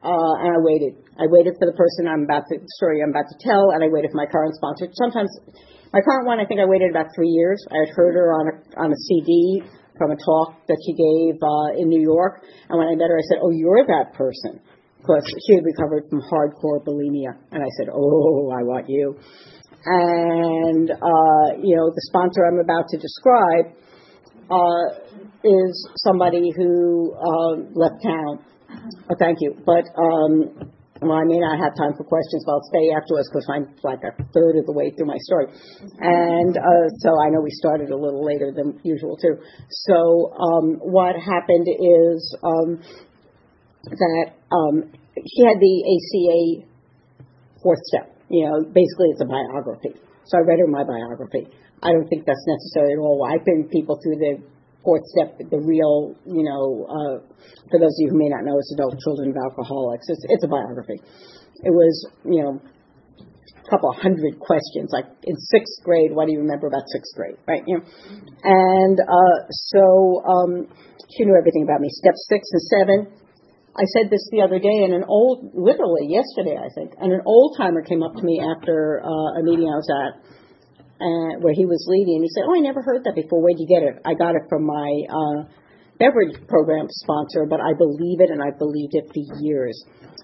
Uh, 0.00 0.34
and 0.40 0.50
I 0.54 0.60
waited. 0.62 0.94
I 1.18 1.26
waited 1.26 1.58
for 1.58 1.66
the 1.66 1.76
person 1.76 2.06
I'm 2.06 2.22
about 2.22 2.46
to, 2.48 2.62
story 2.78 3.02
I'm 3.02 3.10
about 3.10 3.26
to 3.28 3.38
tell, 3.42 3.74
and 3.74 3.82
I 3.82 3.90
waited 3.90 4.14
for 4.14 4.22
my 4.22 4.30
current 4.30 4.54
sponsor. 4.54 4.86
Sometimes, 4.94 5.28
my 5.92 6.00
current 6.00 6.26
one, 6.26 6.40
I 6.40 6.46
think 6.46 6.60
I 6.60 6.66
waited 6.66 6.90
about 6.90 7.06
three 7.14 7.28
years. 7.28 7.64
I 7.70 7.86
had 7.86 7.90
heard 7.94 8.14
her 8.14 8.32
on 8.32 8.44
a, 8.48 8.54
on 8.80 8.92
a 8.92 8.96
CD 8.96 9.62
from 9.96 10.12
a 10.12 10.16
talk 10.16 10.66
that 10.68 10.78
she 10.84 10.92
gave 10.94 11.40
uh, 11.42 11.80
in 11.80 11.88
New 11.88 12.00
York, 12.00 12.42
and 12.68 12.78
when 12.78 12.88
I 12.88 12.94
met 12.94 13.10
her, 13.10 13.18
I 13.18 13.26
said, 13.28 13.38
"Oh, 13.42 13.50
you're 13.50 13.84
that 13.86 14.14
person," 14.14 14.60
because 15.00 15.24
she 15.46 15.54
had 15.56 15.64
recovered 15.64 16.04
from 16.10 16.22
hardcore 16.22 16.84
bulimia, 16.84 17.34
and 17.50 17.62
I 17.62 17.70
said, 17.78 17.88
"Oh, 17.92 18.50
I 18.54 18.62
want 18.62 18.88
you." 18.88 19.18
And 19.84 20.90
uh, 20.90 21.46
you 21.62 21.76
know, 21.76 21.90
the 21.90 22.02
sponsor 22.10 22.46
I'm 22.46 22.60
about 22.60 22.86
to 22.90 22.98
describe 22.98 23.74
uh, 24.50 24.86
is 25.42 25.88
somebody 26.04 26.52
who 26.56 27.14
uh, 27.16 27.54
left 27.74 28.02
town 28.02 28.44
Oh, 29.10 29.14
thank 29.18 29.38
you. 29.40 29.54
But 29.64 29.84
um, 29.96 30.70
well, 31.00 31.18
I 31.18 31.24
may 31.24 31.38
not 31.38 31.58
have 31.62 31.76
time 31.78 31.94
for 31.96 32.04
questions, 32.04 32.42
but 32.44 32.52
I'll 32.58 32.68
stay 32.70 32.90
afterwards 32.90 33.28
because 33.30 33.46
I'm 33.50 33.66
like 33.82 34.02
a 34.02 34.12
third 34.34 34.58
of 34.58 34.66
the 34.66 34.74
way 34.74 34.90
through 34.90 35.06
my 35.06 35.18
story. 35.22 35.46
And 36.00 36.56
uh, 36.56 36.86
so 36.98 37.14
I 37.22 37.30
know 37.30 37.40
we 37.40 37.54
started 37.54 37.90
a 37.90 37.96
little 37.96 38.24
later 38.24 38.50
than 38.50 38.80
usual, 38.82 39.16
too. 39.16 39.38
So 39.86 40.34
um, 40.34 40.82
what 40.82 41.14
happened 41.14 41.66
is 41.70 42.18
um, 42.42 42.82
that 43.86 44.26
um, 44.50 44.90
she 45.14 45.42
had 45.46 45.58
the 45.62 45.74
ACA 45.86 46.68
fourth 47.62 47.82
step. 47.86 48.14
You 48.28 48.44
know, 48.44 48.60
basically 48.64 49.14
it's 49.14 49.22
a 49.22 49.30
biography. 49.30 49.94
So 50.26 50.38
I 50.38 50.40
read 50.42 50.58
her 50.58 50.66
my 50.66 50.84
biography. 50.84 51.48
I 51.82 51.92
don't 51.92 52.08
think 52.08 52.26
that's 52.26 52.44
necessary 52.46 52.92
at 52.92 52.98
all. 52.98 53.22
I've 53.24 53.44
been 53.44 53.68
people 53.70 53.98
through 54.02 54.18
the 54.18 54.32
fourth 54.88 55.04
step, 55.12 55.36
the 55.36 55.60
real, 55.60 56.16
you 56.24 56.48
know, 56.48 56.88
uh, 56.88 57.20
for 57.68 57.76
those 57.76 57.92
of 57.92 58.00
you 58.00 58.08
who 58.08 58.16
may 58.16 58.32
not 58.32 58.48
know, 58.48 58.56
it's 58.56 58.72
adult 58.72 58.96
children 59.04 59.28
of 59.28 59.36
alcoholics. 59.36 60.08
It's, 60.08 60.24
it's 60.32 60.44
a 60.44 60.48
biography. 60.48 60.96
It 61.60 61.74
was, 61.76 61.92
you 62.24 62.40
know, 62.40 62.56
a 62.56 63.68
couple 63.68 63.92
hundred 63.92 64.40
questions, 64.40 64.88
like 64.96 65.04
in 65.28 65.36
sixth 65.52 65.84
grade, 65.84 66.16
what 66.16 66.24
do 66.24 66.32
you 66.32 66.40
remember 66.40 66.72
about 66.72 66.88
sixth 66.88 67.12
grade, 67.12 67.36
right? 67.44 67.60
You 67.68 67.78
know, 67.78 67.84
and 68.48 68.96
uh, 68.96 69.36
so 69.52 69.84
um, 70.24 70.52
she 71.12 71.28
knew 71.28 71.36
everything 71.36 71.68
about 71.68 71.84
me. 71.84 71.92
Step 71.92 72.16
six 72.32 72.48
and 72.48 72.64
seven. 72.72 72.98
I 73.76 73.84
said 73.92 74.10
this 74.10 74.24
the 74.32 74.40
other 74.40 74.58
day, 74.58 74.88
and 74.88 74.96
an 74.96 75.04
old, 75.06 75.52
literally 75.52 76.08
yesterday, 76.08 76.56
I 76.56 76.72
think, 76.74 76.96
and 76.98 77.12
an 77.12 77.20
old 77.28 77.60
timer 77.60 77.84
came 77.84 78.02
up 78.02 78.16
to 78.16 78.24
me 78.24 78.40
after 78.40 79.04
uh, 79.04 79.38
a 79.38 79.42
meeting 79.44 79.68
I 79.68 79.76
was 79.76 79.90
at 79.92 80.12
and 81.00 81.42
where 81.42 81.54
he 81.54 81.66
was 81.66 81.84
leading. 81.86 82.20
And 82.20 82.24
he 82.26 82.30
said, 82.34 82.44
"Oh, 82.46 82.54
I 82.54 82.60
never 82.60 82.82
heard 82.82 83.04
that 83.04 83.14
before. 83.14 83.40
Where'd 83.40 83.58
you 83.58 83.70
get 83.70 83.82
it?" 83.82 84.02
I 84.04 84.14
got 84.14 84.34
it 84.34 84.42
from 84.48 84.66
my 84.66 84.90
uh, 85.08 85.38
beverage 85.98 86.34
program 86.46 86.86
sponsor, 86.90 87.46
but 87.46 87.60
I 87.60 87.74
believe 87.78 88.20
it, 88.20 88.30
and 88.30 88.42
I've 88.42 88.58
believed 88.58 88.94
it 88.94 89.06
for 89.10 89.22
years. 89.42 89.76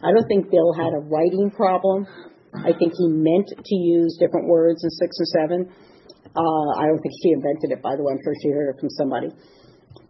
I 0.02 0.12
don't 0.12 0.26
think 0.26 0.50
Bill 0.50 0.72
had 0.74 0.94
a 0.94 1.02
writing 1.06 1.50
problem. 1.50 2.06
I 2.54 2.70
think 2.78 2.94
he 2.94 3.08
meant 3.10 3.50
to 3.50 3.74
use 3.74 4.16
different 4.18 4.46
words 4.46 4.82
in 4.84 4.90
six 4.90 5.16
or 5.18 5.26
seven. 5.34 5.58
Uh, 6.34 6.70
I 6.78 6.86
don't 6.86 6.98
think 7.02 7.14
she 7.22 7.30
invented 7.30 7.70
it, 7.70 7.82
by 7.82 7.94
the 7.96 8.02
way. 8.02 8.14
I'm 8.14 8.22
sure 8.22 8.34
she 8.42 8.50
heard 8.50 8.74
it 8.74 8.80
from 8.80 8.90
somebody. 8.90 9.30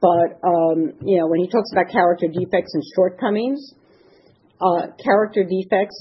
But 0.00 0.40
um, 0.44 0.92
you 1.05 1.18
know, 1.18 1.29
when 1.29 1.40
he 1.40 1.48
talks 1.48 1.72
about 1.72 1.88
character 1.88 2.29
defects 2.29 2.72
and 2.74 2.83
shortcomings, 2.96 3.61
uh, 4.61 4.92
character 5.03 5.44
defects 5.44 5.96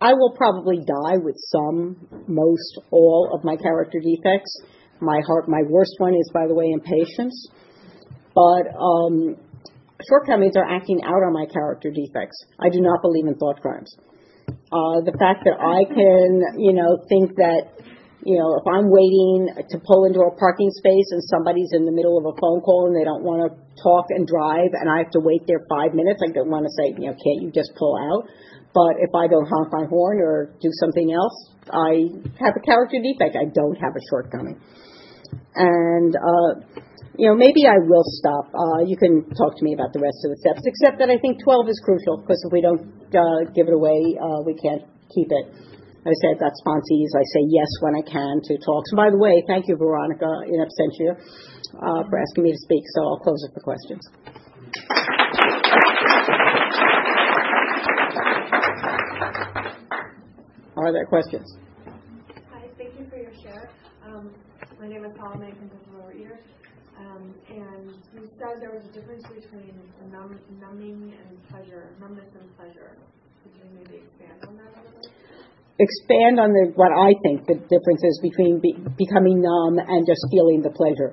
I 0.00 0.12
will 0.14 0.34
probably 0.36 0.78
die 0.78 1.18
with 1.18 1.36
some, 1.50 1.96
most, 2.28 2.78
all 2.90 3.30
of 3.34 3.44
my 3.44 3.56
character 3.56 3.98
defects. 3.98 4.60
My 5.00 5.20
heart, 5.26 5.48
my 5.48 5.62
worst 5.68 5.94
one 5.98 6.14
is, 6.14 6.30
by 6.32 6.46
the 6.46 6.54
way, 6.54 6.70
impatience. 6.70 7.48
But 8.34 8.70
um, 8.78 9.36
shortcomings 10.06 10.54
are 10.56 10.68
acting 10.68 11.02
out 11.02 11.22
on 11.26 11.32
my 11.32 11.46
character 11.46 11.90
defects. 11.90 12.38
I 12.60 12.68
do 12.68 12.80
not 12.80 13.02
believe 13.02 13.26
in 13.26 13.34
thought 13.34 13.60
crimes. 13.60 13.90
Uh, 14.70 15.02
the 15.02 15.16
fact 15.18 15.44
that 15.44 15.58
I 15.58 15.82
can, 15.90 16.62
you 16.62 16.72
know, 16.72 17.02
think 17.08 17.34
that, 17.36 17.74
you 18.22 18.38
know, 18.38 18.54
if 18.54 18.66
I'm 18.70 18.86
waiting 18.92 19.50
to 19.50 19.76
pull 19.82 20.06
into 20.06 20.20
a 20.22 20.30
parking 20.38 20.70
space 20.70 21.10
and 21.10 21.22
somebody's 21.26 21.72
in 21.72 21.84
the 21.84 21.92
middle 21.92 22.18
of 22.20 22.24
a 22.24 22.34
phone 22.38 22.60
call 22.62 22.86
and 22.86 22.94
they 22.94 23.04
don't 23.04 23.24
want 23.24 23.48
to 23.48 23.50
talk 23.82 24.06
and 24.14 24.26
drive 24.28 24.70
and 24.78 24.86
I 24.86 25.02
have 25.02 25.10
to 25.18 25.20
wait 25.20 25.42
there 25.50 25.64
five 25.66 25.92
minutes, 25.96 26.22
I 26.22 26.30
don't 26.30 26.52
want 26.52 26.68
to 26.68 26.72
say, 26.78 26.94
you 26.94 27.10
know, 27.10 27.16
can't 27.18 27.40
you 27.42 27.50
just 27.50 27.74
pull 27.74 27.98
out? 27.98 28.28
But 28.74 29.00
if 29.00 29.10
I 29.14 29.26
don't 29.26 29.48
honk 29.48 29.72
my 29.72 29.84
horn 29.88 30.20
or 30.20 30.54
do 30.60 30.70
something 30.80 31.12
else, 31.12 31.36
I 31.72 32.12
have 32.40 32.54
a 32.56 32.62
character 32.64 33.00
defect. 33.00 33.36
I 33.36 33.48
don't 33.48 33.76
have 33.76 33.96
a 33.96 34.02
shortcoming. 34.10 34.60
And, 35.54 36.14
uh, 36.14 36.50
you 37.18 37.26
know, 37.28 37.34
maybe 37.34 37.66
I 37.66 37.80
will 37.82 38.04
stop. 38.06 38.52
Uh, 38.54 38.86
you 38.86 38.96
can 38.96 39.26
talk 39.34 39.56
to 39.58 39.62
me 39.64 39.74
about 39.74 39.92
the 39.92 40.00
rest 40.00 40.22
of 40.22 40.30
the 40.30 40.38
steps, 40.38 40.62
except 40.64 41.00
that 41.00 41.10
I 41.10 41.18
think 41.18 41.42
12 41.42 41.68
is 41.68 41.80
crucial 41.82 42.22
because 42.22 42.38
if 42.46 42.52
we 42.52 42.60
don't 42.60 42.86
uh, 43.10 43.50
give 43.56 43.66
it 43.66 43.74
away, 43.74 44.14
uh, 44.20 44.44
we 44.46 44.54
can't 44.54 44.84
keep 45.10 45.28
it. 45.32 45.46
I 46.06 46.14
said 46.22 46.38
got 46.38 46.54
sponsees. 46.62 47.10
I 47.12 47.24
say 47.34 47.42
yes 47.50 47.68
when 47.80 47.96
I 47.96 48.02
can 48.06 48.40
to 48.40 48.52
talks. 48.64 48.92
by 48.94 49.10
the 49.10 49.18
way, 49.18 49.42
thank 49.48 49.66
you, 49.66 49.76
Veronica, 49.76 50.30
in 50.46 50.62
absentia, 50.62 51.18
uh, 51.74 52.02
for 52.08 52.16
asking 52.22 52.44
me 52.44 52.52
to 52.52 52.58
speak. 52.58 52.84
So 52.94 53.02
I'll 53.02 53.20
close 53.20 53.44
it 53.44 53.52
the 53.52 53.60
questions. 53.60 55.17
Are 60.78 60.92
there 60.92 61.06
questions? 61.06 61.58
Hi, 62.54 62.62
thank 62.78 62.94
you 62.94 63.10
for 63.10 63.18
your 63.18 63.34
share. 63.42 63.66
Um, 64.06 64.30
my 64.78 64.86
name 64.86 65.02
is 65.02 65.10
Paula 65.18 65.34
May 65.34 65.50
from 65.50 65.74
Lower 65.90 66.14
Ear. 66.14 66.38
Um, 66.94 67.34
and 67.50 67.90
you 68.14 68.30
said 68.38 68.62
there 68.62 68.70
was 68.70 68.86
a 68.86 68.92
difference 68.94 69.26
between 69.26 69.74
numb, 70.06 70.38
numbing 70.62 71.18
and 71.18 71.34
pleasure, 71.50 71.90
numbness 71.98 72.30
and 72.30 72.46
pleasure. 72.54 72.94
Could 73.42 73.58
you 73.58 73.66
maybe 73.74 74.06
expand 74.06 74.38
on 74.46 74.54
that 74.54 74.70
a 74.70 74.86
little 74.86 75.02
bit? 75.02 75.10
Expand 75.82 76.38
on 76.38 76.54
the, 76.54 76.70
what 76.78 76.94
I 76.94 77.10
think 77.26 77.50
the 77.50 77.58
difference 77.58 78.02
is 78.06 78.22
between 78.22 78.62
be, 78.62 78.78
becoming 78.94 79.42
numb 79.42 79.82
and 79.82 80.06
just 80.06 80.22
feeling 80.30 80.62
the 80.62 80.70
pleasure. 80.70 81.10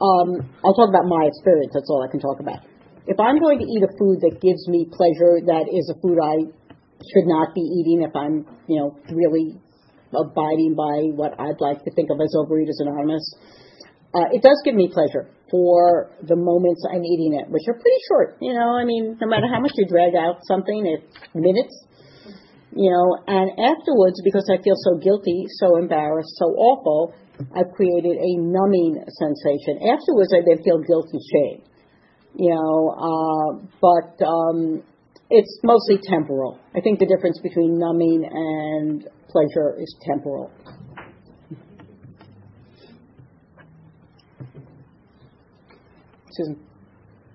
Um, 0.00 0.48
I'll 0.64 0.72
talk 0.72 0.88
about 0.88 1.04
my 1.04 1.28
experience. 1.28 1.76
That's 1.76 1.92
all 1.92 2.00
I 2.00 2.08
can 2.08 2.24
talk 2.24 2.40
about. 2.40 2.64
If 3.04 3.20
I'm 3.20 3.36
going 3.36 3.60
to 3.60 3.68
eat 3.68 3.84
a 3.84 3.92
food 4.00 4.24
that 4.24 4.40
gives 4.40 4.64
me 4.64 4.88
pleasure, 4.88 5.44
that 5.44 5.68
is 5.68 5.92
a 5.92 5.96
food 6.00 6.16
I 6.24 6.48
should 7.12 7.26
not 7.26 7.54
be 7.54 7.60
eating 7.60 8.02
if 8.02 8.14
I'm, 8.14 8.46
you 8.68 8.78
know, 8.80 8.96
really 9.10 9.56
abiding 10.12 10.74
by 10.76 11.12
what 11.16 11.38
I'd 11.38 11.60
like 11.60 11.84
to 11.84 11.90
think 11.92 12.08
of 12.10 12.20
as 12.20 12.32
Overeaters 12.36 12.80
Anonymous. 12.80 13.24
Uh, 14.14 14.24
it 14.32 14.42
does 14.42 14.56
give 14.64 14.74
me 14.74 14.88
pleasure 14.88 15.28
for 15.50 16.10
the 16.22 16.36
moments 16.36 16.84
I'm 16.88 17.04
eating 17.04 17.36
it, 17.36 17.50
which 17.50 17.64
are 17.68 17.74
pretty 17.74 18.00
short. 18.08 18.38
You 18.40 18.54
know, 18.54 18.72
I 18.72 18.84
mean, 18.84 19.18
no 19.20 19.26
matter 19.28 19.46
how 19.52 19.60
much 19.60 19.72
you 19.76 19.86
drag 19.86 20.14
out 20.14 20.40
something, 20.48 20.86
it's 20.86 21.04
minutes. 21.34 21.76
You 22.72 22.90
know, 22.92 23.24
and 23.26 23.50
afterwards, 23.58 24.20
because 24.24 24.48
I 24.52 24.62
feel 24.62 24.76
so 24.76 24.96
guilty, 24.98 25.44
so 25.60 25.76
embarrassed, 25.76 26.36
so 26.36 26.46
awful, 26.56 27.14
I've 27.54 27.72
created 27.74 28.16
a 28.16 28.32
numbing 28.36 28.96
sensation. 29.08 29.88
Afterwards, 29.88 30.32
I 30.32 30.40
then 30.44 30.62
feel 30.64 30.78
guilt 30.84 31.08
and 31.12 31.22
shame. 31.32 31.60
You 32.36 32.54
know, 32.54 32.92
uh, 32.92 33.48
but 33.80 34.24
um, 34.24 34.82
it's 35.30 35.60
mostly 35.62 35.98
temporal. 36.02 36.58
I 36.74 36.80
think 36.80 36.98
the 36.98 37.06
difference 37.06 37.38
between 37.42 37.78
numbing 37.78 38.24
and 38.30 39.06
pleasure 39.28 39.76
is 39.78 39.94
temporal. 40.06 40.50
Susan. 46.30 46.56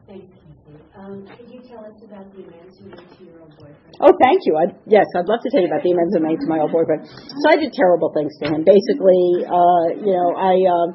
Thanks, 0.07 0.25
Casey. 0.31 0.79
Um, 0.95 1.27
could 1.27 1.49
you 1.51 1.61
tell 1.61 1.83
us 1.83 1.99
about 2.05 2.31
the 2.33 2.43
amends 2.47 2.79
you 2.79 2.87
made 2.87 2.97
to 2.97 3.23
your 3.25 3.41
old 3.41 3.51
boyfriend? 3.57 3.97
Oh, 3.99 4.13
thank 4.23 4.41
you. 4.45 4.55
I'd, 4.57 4.79
yes, 4.87 5.05
I'd 5.17 5.27
love 5.27 5.41
to 5.43 5.49
tell 5.51 5.61
you 5.61 5.67
about 5.67 5.83
the 5.83 5.91
amends 5.91 6.15
I 6.15 6.19
made 6.19 6.39
to 6.39 6.47
my 6.47 6.59
old 6.59 6.71
boyfriend. 6.71 7.05
So 7.05 7.45
I 7.51 7.57
did 7.59 7.73
terrible 7.73 8.13
things 8.15 8.31
to 8.41 8.49
him. 8.49 8.63
Basically, 8.63 9.43
uh, 9.43 9.85
you 10.01 10.13
know, 10.15 10.29
I 10.39 10.55
uh, 10.63 10.87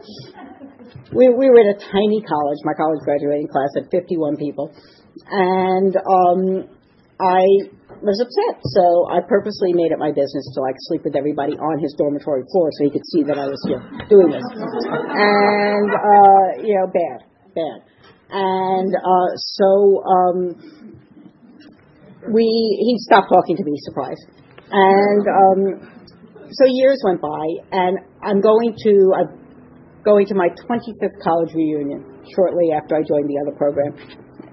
we 1.12 1.28
we 1.28 1.50
were 1.50 1.60
at 1.60 1.76
a 1.76 1.78
tiny 1.78 2.22
college. 2.24 2.58
My 2.64 2.74
college 2.74 3.00
graduating 3.04 3.48
class 3.48 3.70
had 3.76 3.90
51 3.90 4.36
people, 4.36 4.72
and 5.30 5.92
um, 5.96 6.77
I 7.18 7.42
was 7.98 8.22
upset. 8.22 8.62
So 8.62 9.10
I 9.10 9.18
purposely 9.26 9.74
made 9.74 9.90
it 9.90 9.98
my 9.98 10.14
business 10.14 10.46
to 10.54 10.60
like 10.62 10.76
sleep 10.86 11.02
with 11.02 11.16
everybody 11.16 11.58
on 11.58 11.82
his 11.82 11.94
dormitory 11.98 12.46
floor 12.52 12.70
so 12.78 12.84
he 12.84 12.90
could 12.90 13.06
see 13.10 13.26
that 13.26 13.38
I 13.38 13.46
was 13.50 13.58
doing 14.06 14.30
this. 14.30 14.46
And, 14.46 15.90
uh, 15.90 16.62
you 16.62 16.78
know, 16.78 16.86
bad, 16.86 17.26
bad. 17.58 17.78
And, 18.30 18.94
uh, 18.94 19.30
so, 19.34 20.04
um, 20.06 20.36
we, 22.30 22.46
he 22.86 22.94
stopped 23.02 23.30
talking 23.32 23.56
to 23.56 23.64
me, 23.64 23.74
surprise. 23.82 24.20
And, 24.70 25.24
um, 25.26 25.58
so 26.50 26.64
years 26.66 27.02
went 27.04 27.20
by 27.20 27.46
and 27.72 27.98
I'm 28.22 28.40
going 28.40 28.76
to, 28.78 29.12
I'm 29.18 30.02
going 30.04 30.26
to 30.26 30.34
my 30.34 30.48
25th 30.48 31.18
college 31.22 31.52
reunion 31.54 32.22
shortly 32.34 32.70
after 32.70 32.94
I 32.94 33.02
joined 33.02 33.28
the 33.28 33.42
other 33.42 33.56
program, 33.56 33.92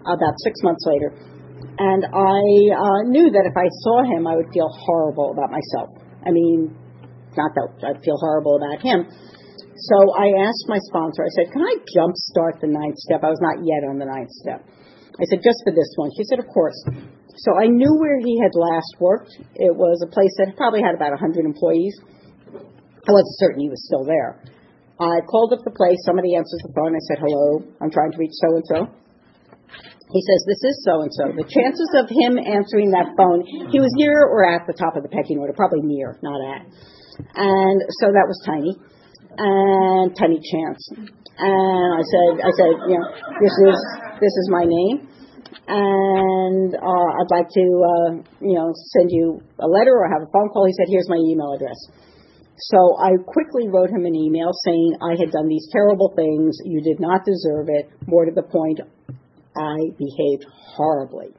about 0.05 0.33
six 0.43 0.61
months 0.63 0.85
later 0.87 1.34
and 1.77 2.07
I 2.07 2.43
uh, 2.71 3.01
knew 3.11 3.27
that 3.31 3.43
if 3.43 3.55
I 3.55 3.67
saw 3.83 4.03
him, 4.07 4.27
I 4.27 4.35
would 4.35 4.47
feel 4.53 4.71
horrible 4.71 5.35
about 5.35 5.51
myself. 5.51 5.91
I 6.23 6.31
mean, 6.31 6.71
not 7.35 7.51
that 7.55 7.67
I'd 7.83 8.01
feel 8.03 8.15
horrible 8.15 8.55
about 8.55 8.79
him. 8.79 9.03
So 9.75 9.97
I 10.15 10.31
asked 10.39 10.71
my 10.71 10.79
sponsor, 10.87 11.27
I 11.27 11.31
said, 11.35 11.51
Can 11.51 11.59
I 11.59 11.75
jumpstart 11.91 12.63
the 12.63 12.71
ninth 12.71 12.95
step? 13.03 13.27
I 13.27 13.29
was 13.29 13.43
not 13.43 13.59
yet 13.59 13.83
on 13.83 13.99
the 13.99 14.07
ninth 14.07 14.31
step. 14.31 14.63
I 15.19 15.23
said, 15.27 15.43
Just 15.43 15.59
for 15.67 15.75
this 15.75 15.91
one. 15.99 16.15
She 16.15 16.23
said, 16.23 16.39
Of 16.39 16.47
course. 16.47 16.79
So 17.43 17.51
I 17.59 17.67
knew 17.67 17.99
where 17.99 18.23
he 18.23 18.39
had 18.39 18.55
last 18.55 18.95
worked. 19.03 19.35
It 19.59 19.75
was 19.75 19.99
a 19.99 20.07
place 20.07 20.31
that 20.39 20.55
probably 20.55 20.79
had 20.79 20.95
about 20.95 21.11
100 21.11 21.43
employees. 21.43 21.99
I 23.03 23.11
wasn't 23.11 23.35
certain 23.43 23.59
he 23.59 23.69
was 23.69 23.83
still 23.83 24.07
there. 24.07 24.39
I 24.95 25.19
called 25.27 25.51
up 25.51 25.59
the 25.67 25.75
place. 25.75 25.99
Somebody 26.07 26.39
answered 26.39 26.63
the 26.63 26.71
phone. 26.71 26.95
I 26.95 27.03
said, 27.11 27.19
Hello, 27.19 27.67
I'm 27.83 27.91
trying 27.91 28.15
to 28.15 28.17
reach 28.17 28.33
so 28.39 28.55
and 28.55 28.65
so. 28.71 28.79
He 30.13 30.21
says, 30.21 30.45
This 30.45 30.61
is 30.61 30.75
so 30.85 31.01
and 31.01 31.11
so. 31.13 31.33
The 31.33 31.47
chances 31.49 31.89
of 31.97 32.05
him 32.09 32.37
answering 32.37 32.93
that 32.93 33.17
phone, 33.17 33.41
he 33.73 33.81
was 33.81 33.89
near 33.97 34.13
or 34.13 34.45
at 34.45 34.67
the 34.67 34.73
top 34.73 34.95
of 34.95 35.01
the 35.01 35.09
pecking 35.09 35.39
order, 35.39 35.53
probably 35.53 35.81
near, 35.81 36.17
not 36.21 36.37
at. 36.37 36.61
And 37.35 37.77
so 38.01 38.13
that 38.13 38.25
was 38.29 38.37
tiny. 38.45 38.77
And 39.37 40.15
tiny 40.15 40.39
chance. 40.39 40.79
And 41.35 41.89
I 41.91 42.03
said, 42.07 42.31
I 42.39 42.51
said, 42.55 42.73
you 42.87 42.95
know, 42.95 43.07
this 43.43 43.55
is 43.67 43.77
this 44.21 44.31
is 44.31 44.47
my 44.47 44.63
name. 44.63 45.09
And 45.67 46.75
uh, 46.75 47.09
I'd 47.19 47.31
like 47.33 47.49
to, 47.49 47.65
uh, 47.65 48.09
you 48.39 48.55
know, 48.55 48.71
send 48.93 49.09
you 49.09 49.41
a 49.59 49.67
letter 49.67 49.97
or 49.97 50.07
have 50.07 50.21
a 50.21 50.31
phone 50.31 50.49
call. 50.49 50.65
He 50.67 50.73
said, 50.77 50.85
here's 50.87 51.09
my 51.09 51.17
email 51.17 51.57
address. 51.57 51.79
So 52.57 52.95
I 53.01 53.17
quickly 53.25 53.67
wrote 53.67 53.89
him 53.89 54.05
an 54.05 54.15
email 54.15 54.51
saying 54.63 54.95
I 55.01 55.19
had 55.19 55.31
done 55.31 55.49
these 55.49 55.67
terrible 55.71 56.13
things. 56.15 56.57
You 56.63 56.81
did 56.81 56.99
not 56.99 57.25
deserve 57.25 57.67
it. 57.67 57.89
More 58.07 58.25
to 58.25 58.31
the 58.31 58.43
point, 58.43 58.79
I 59.57 59.95
behaved 59.97 60.45
horribly. 60.75 61.33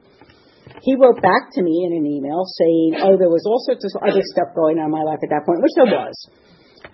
He 0.81 0.95
wrote 0.95 1.21
back 1.21 1.49
to 1.53 1.61
me 1.63 1.85
in 1.87 1.95
an 1.95 2.05
email 2.05 2.43
saying, 2.45 3.01
oh, 3.01 3.17
there 3.17 3.31
was 3.31 3.45
all 3.47 3.61
sorts 3.65 3.85
of 3.87 4.03
other 4.03 4.21
stuff 4.35 4.53
going 4.53 4.77
on 4.77 4.91
in 4.91 4.91
my 4.91 5.01
life 5.01 5.19
at 5.23 5.29
that 5.29 5.45
point, 5.45 5.63
which 5.63 5.73
there 5.75 5.89
was. 5.89 6.15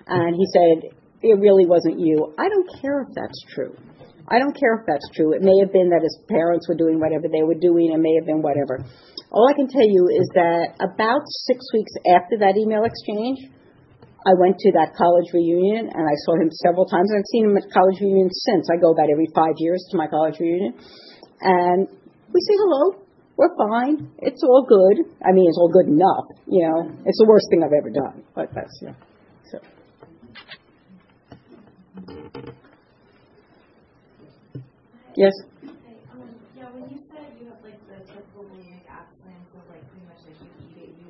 And 0.08 0.36
he 0.36 0.46
said, 0.54 0.94
it 1.24 1.40
really 1.40 1.66
wasn't 1.66 2.00
you. 2.00 2.36
I 2.38 2.48
don't 2.50 2.70
care 2.82 3.02
if 3.02 3.16
that's 3.16 3.40
true. 3.56 3.76
I 4.28 4.40
don't 4.40 4.56
care 4.56 4.80
if 4.80 4.88
that's 4.88 5.08
true. 5.16 5.36
It 5.36 5.44
may 5.44 5.56
have 5.60 5.74
been 5.74 5.92
that 5.92 6.04
his 6.04 6.16
parents 6.32 6.68
were 6.68 6.80
doing 6.80 7.00
whatever 7.00 7.28
they 7.28 7.44
were 7.44 7.60
doing. 7.60 7.92
It 7.92 8.00
may 8.00 8.16
have 8.16 8.28
been 8.28 8.42
whatever. 8.42 8.80
All 9.32 9.50
I 9.50 9.56
can 9.56 9.68
tell 9.68 9.84
you 9.84 10.08
is 10.08 10.28
that 10.36 10.80
about 10.80 11.28
six 11.50 11.60
weeks 11.74 11.92
after 12.08 12.40
that 12.40 12.56
email 12.56 12.88
exchange, 12.88 13.52
I 14.24 14.32
went 14.40 14.56
to 14.64 14.72
that 14.80 14.96
college 14.96 15.28
reunion 15.36 15.92
and 15.92 16.06
I 16.08 16.16
saw 16.24 16.40
him 16.40 16.48
several 16.64 16.88
times. 16.88 17.12
I've 17.12 17.28
seen 17.36 17.52
him 17.52 17.58
at 17.60 17.68
college 17.68 18.00
reunions 18.00 18.32
since. 18.48 18.72
I 18.72 18.80
go 18.80 18.96
about 18.96 19.12
every 19.12 19.28
five 19.36 19.60
years 19.60 19.84
to 19.92 19.98
my 19.98 20.08
college 20.08 20.40
reunion 20.40 20.80
and 21.44 21.88
we 22.34 22.40
say 22.42 22.56
hello. 22.58 23.00
We're 23.36 23.56
fine. 23.58 24.12
It's 24.20 24.44
all 24.44 24.66
good. 24.68 25.06
I 25.26 25.32
mean, 25.32 25.50
it's 25.50 25.58
all 25.58 25.70
good 25.70 25.88
enough. 25.88 26.26
You 26.48 26.68
know, 26.70 26.90
it's 27.06 27.18
the 27.18 27.26
worst 27.28 27.48
thing 27.50 27.64
I've 27.64 27.74
ever 27.74 27.90
done, 27.90 28.24
but 28.36 28.50
that's 28.54 28.80
yeah. 28.82 28.94
So. 29.52 29.60
Yes? 35.16 35.34
You 35.34 35.80
you 36.54 37.10
you 40.64 40.82
eat 40.82 40.96
you 41.00 41.10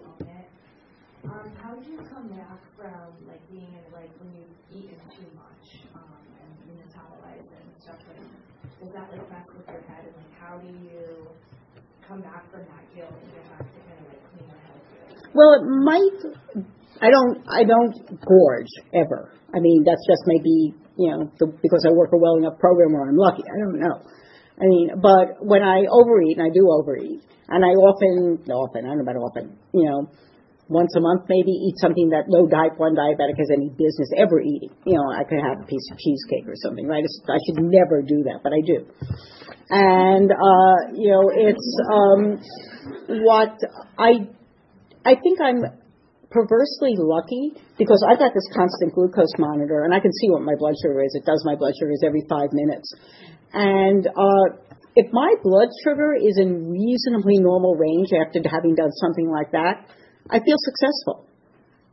um, 1.24 1.48
how 1.62 1.74
do 1.76 1.90
you 1.90 1.98
come 2.12 2.28
back 2.28 2.60
from 2.76 3.16
like 3.28 3.40
being 3.50 3.64
in 3.64 3.86
like 3.94 4.12
when 4.20 4.36
you've 4.36 4.52
eaten 4.76 5.00
too 5.16 5.30
much, 5.36 5.88
um, 5.96 6.20
and 6.44 6.52
you 6.68 6.84
metabolize 6.84 7.48
it 7.48 7.64
and 7.64 7.72
stuff 7.82 7.96
like, 8.12 8.20
does 8.84 8.94
that 8.94 9.08
like 9.12 9.30
mess 9.32 9.48
with 9.56 9.68
your 9.68 9.82
head 9.88 10.04
and 10.04 10.16
like 10.20 10.34
how 10.36 10.60
do 10.60 10.68
you 10.68 11.24
come 12.08 12.20
back 12.20 12.44
from 12.52 12.68
that 12.68 12.84
guilt 12.92 13.16
and 13.16 13.32
get 13.32 13.48
back 13.48 13.64
to 13.64 13.80
kind 13.88 14.00
of 14.04 14.08
like 14.12 14.24
cleaner, 14.36 14.60
healthier? 14.68 15.32
Well, 15.32 15.52
it 15.56 15.64
might. 15.64 16.20
I 17.00 17.10
don't. 17.10 17.38
I 17.48 17.64
don't 17.64 17.96
gorge 18.28 18.74
ever. 18.94 19.32
I 19.56 19.60
mean, 19.60 19.84
that's 19.88 20.04
just 20.04 20.24
maybe 20.28 20.76
you 21.00 21.10
know 21.12 21.32
the, 21.40 21.48
because 21.48 21.88
I 21.88 21.92
work 21.96 22.12
a 22.12 22.18
well 22.18 22.36
enough 22.36 22.60
program 22.60 22.92
where 22.92 23.08
I'm 23.08 23.16
lucky. 23.16 23.44
I 23.48 23.58
don't 23.64 23.80
know. 23.80 24.04
I 24.60 24.66
mean, 24.68 24.92
but 25.02 25.40
when 25.40 25.64
I 25.64 25.88
overeat, 25.90 26.38
and 26.38 26.46
I 26.46 26.52
do 26.54 26.70
overeat, 26.70 27.24
and 27.50 27.66
I 27.66 27.74
often, 27.74 28.38
often, 28.52 28.86
I 28.86 28.90
don't 28.90 28.98
know 28.98 29.10
about 29.10 29.18
often, 29.18 29.58
you 29.74 29.90
know, 29.90 30.12
once 30.70 30.96
a 30.96 31.02
month 31.02 31.28
maybe 31.28 31.52
eat 31.52 31.76
something 31.78 32.10
that 32.10 32.26
no 32.28 32.48
type 32.48 32.80
one 32.80 32.96
diabetic 32.96 33.38
has 33.38 33.52
any 33.52 33.70
business 33.70 34.10
ever 34.16 34.40
eating. 34.40 34.72
You 34.86 34.96
know, 34.96 35.12
I 35.12 35.24
could 35.24 35.40
have 35.44 35.60
a 35.62 35.68
piece 35.68 35.84
of 35.92 35.98
cheesecake 36.00 36.48
or 36.48 36.56
something, 36.56 36.88
right? 36.88 37.04
I 37.04 37.40
should 37.46 37.60
never 37.60 38.02
do 38.02 38.24
that, 38.32 38.40
but 38.44 38.54
I 38.54 38.62
do. 38.64 38.88
And 39.70 40.32
uh, 40.32 40.78
you 40.96 41.12
know, 41.12 41.32
it's 41.32 41.70
um, 41.92 42.40
what 43.28 43.60
I 43.98 44.28
I 45.06 45.16
think 45.20 45.40
I'm 45.42 45.64
perversely 46.32 46.96
lucky 46.98 47.54
because 47.78 48.04
I've 48.10 48.20
got 48.20 48.34
this 48.34 48.48
constant 48.56 48.94
glucose 48.94 49.36
monitor 49.38 49.84
and 49.84 49.94
I 49.94 50.00
can 50.00 50.12
see 50.12 50.30
what 50.32 50.42
my 50.42 50.56
blood 50.58 50.74
sugar 50.82 51.04
is. 51.04 51.14
It 51.14 51.26
does 51.26 51.44
my 51.46 51.56
blood 51.56 51.74
sugars 51.80 52.02
every 52.04 52.26
five 52.28 52.50
minutes. 52.52 52.90
And 53.54 54.08
uh, 54.08 54.46
if 54.96 55.12
my 55.14 55.36
blood 55.44 55.70
sugar 55.84 56.16
is 56.18 56.38
in 56.42 56.72
reasonably 56.72 57.38
normal 57.38 57.76
range 57.76 58.10
after 58.14 58.42
having 58.50 58.76
done 58.76 58.92
something 58.92 59.30
like 59.30 59.52
that, 59.52 59.86
I 60.30 60.40
feel 60.40 60.58
successful. 60.58 61.28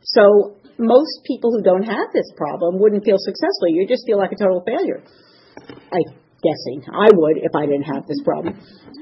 So 0.03 0.57
most 0.79 1.21
people 1.27 1.51
who 1.53 1.63
don't 1.63 1.83
have 1.83 2.09
this 2.13 2.31
problem 2.37 2.79
wouldn't 2.81 3.05
feel 3.05 3.19
successful. 3.19 3.69
You 3.69 3.87
just 3.87 4.07
feel 4.07 4.19
like 4.19 4.33
a 4.33 4.37
total 4.37 4.65
failure. 4.65 5.03
I 5.93 6.01
guessing 6.43 6.83
I 6.93 7.09
would 7.13 7.37
if 7.37 7.53
I 7.55 7.67
didn't 7.67 7.85
have 7.85 8.07
this 8.07 8.21
problem. 8.25 8.59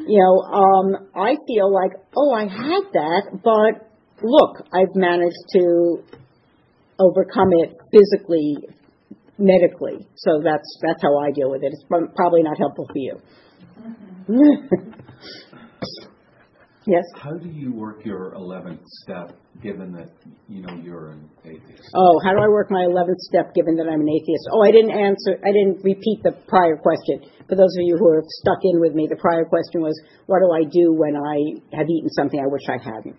You 0.06 0.18
know, 0.18 0.42
um, 0.50 1.08
I 1.14 1.36
feel 1.46 1.72
like, 1.72 1.92
oh, 2.16 2.32
I 2.34 2.42
had 2.42 2.82
that, 2.92 3.40
but 3.44 3.88
look, 4.22 4.66
I've 4.72 4.94
managed 4.94 5.44
to 5.52 6.02
overcome 6.98 7.52
it 7.62 7.76
physically, 7.92 8.56
medically. 9.38 10.06
So 10.16 10.40
that's 10.42 10.78
that's 10.82 11.02
how 11.02 11.16
I 11.18 11.30
deal 11.30 11.50
with 11.50 11.62
it. 11.62 11.72
It's 11.72 11.84
probably 12.16 12.42
not 12.42 12.58
helpful 12.58 12.86
for 12.86 12.98
you. 12.98 13.20
yes. 16.88 17.04
How 17.14 17.36
do 17.36 17.48
you 17.48 17.72
work 17.72 18.04
your 18.04 18.32
11th 18.32 18.84
step 19.04 19.36
given 19.62 19.92
that 19.92 20.10
you 20.48 20.62
know 20.62 20.74
you're 20.82 21.10
an 21.10 21.28
atheist? 21.44 21.90
Oh, 21.94 22.18
how 22.24 22.32
do 22.32 22.40
I 22.40 22.48
work 22.48 22.70
my 22.70 22.88
11th 22.88 23.20
step 23.28 23.54
given 23.54 23.76
that 23.76 23.86
I'm 23.86 24.00
an 24.00 24.08
atheist? 24.08 24.48
Oh, 24.50 24.62
I 24.64 24.72
didn't 24.72 24.96
answer, 24.96 25.36
I 25.38 25.52
didn't 25.52 25.84
repeat 25.84 26.22
the 26.24 26.32
prior 26.48 26.76
question. 26.76 27.22
For 27.48 27.56
those 27.56 27.72
of 27.76 27.84
you 27.84 27.96
who 27.98 28.08
are 28.08 28.22
stuck 28.42 28.58
in 28.62 28.80
with 28.80 28.94
me, 28.94 29.06
the 29.08 29.16
prior 29.16 29.44
question 29.44 29.80
was, 29.80 29.94
what 30.26 30.40
do 30.40 30.48
I 30.52 30.64
do 30.64 30.92
when 30.92 31.16
I 31.16 31.60
have 31.76 31.88
eaten 31.88 32.10
something 32.10 32.40
I 32.40 32.48
wish 32.48 32.64
I 32.68 32.82
hadn't? 32.82 33.16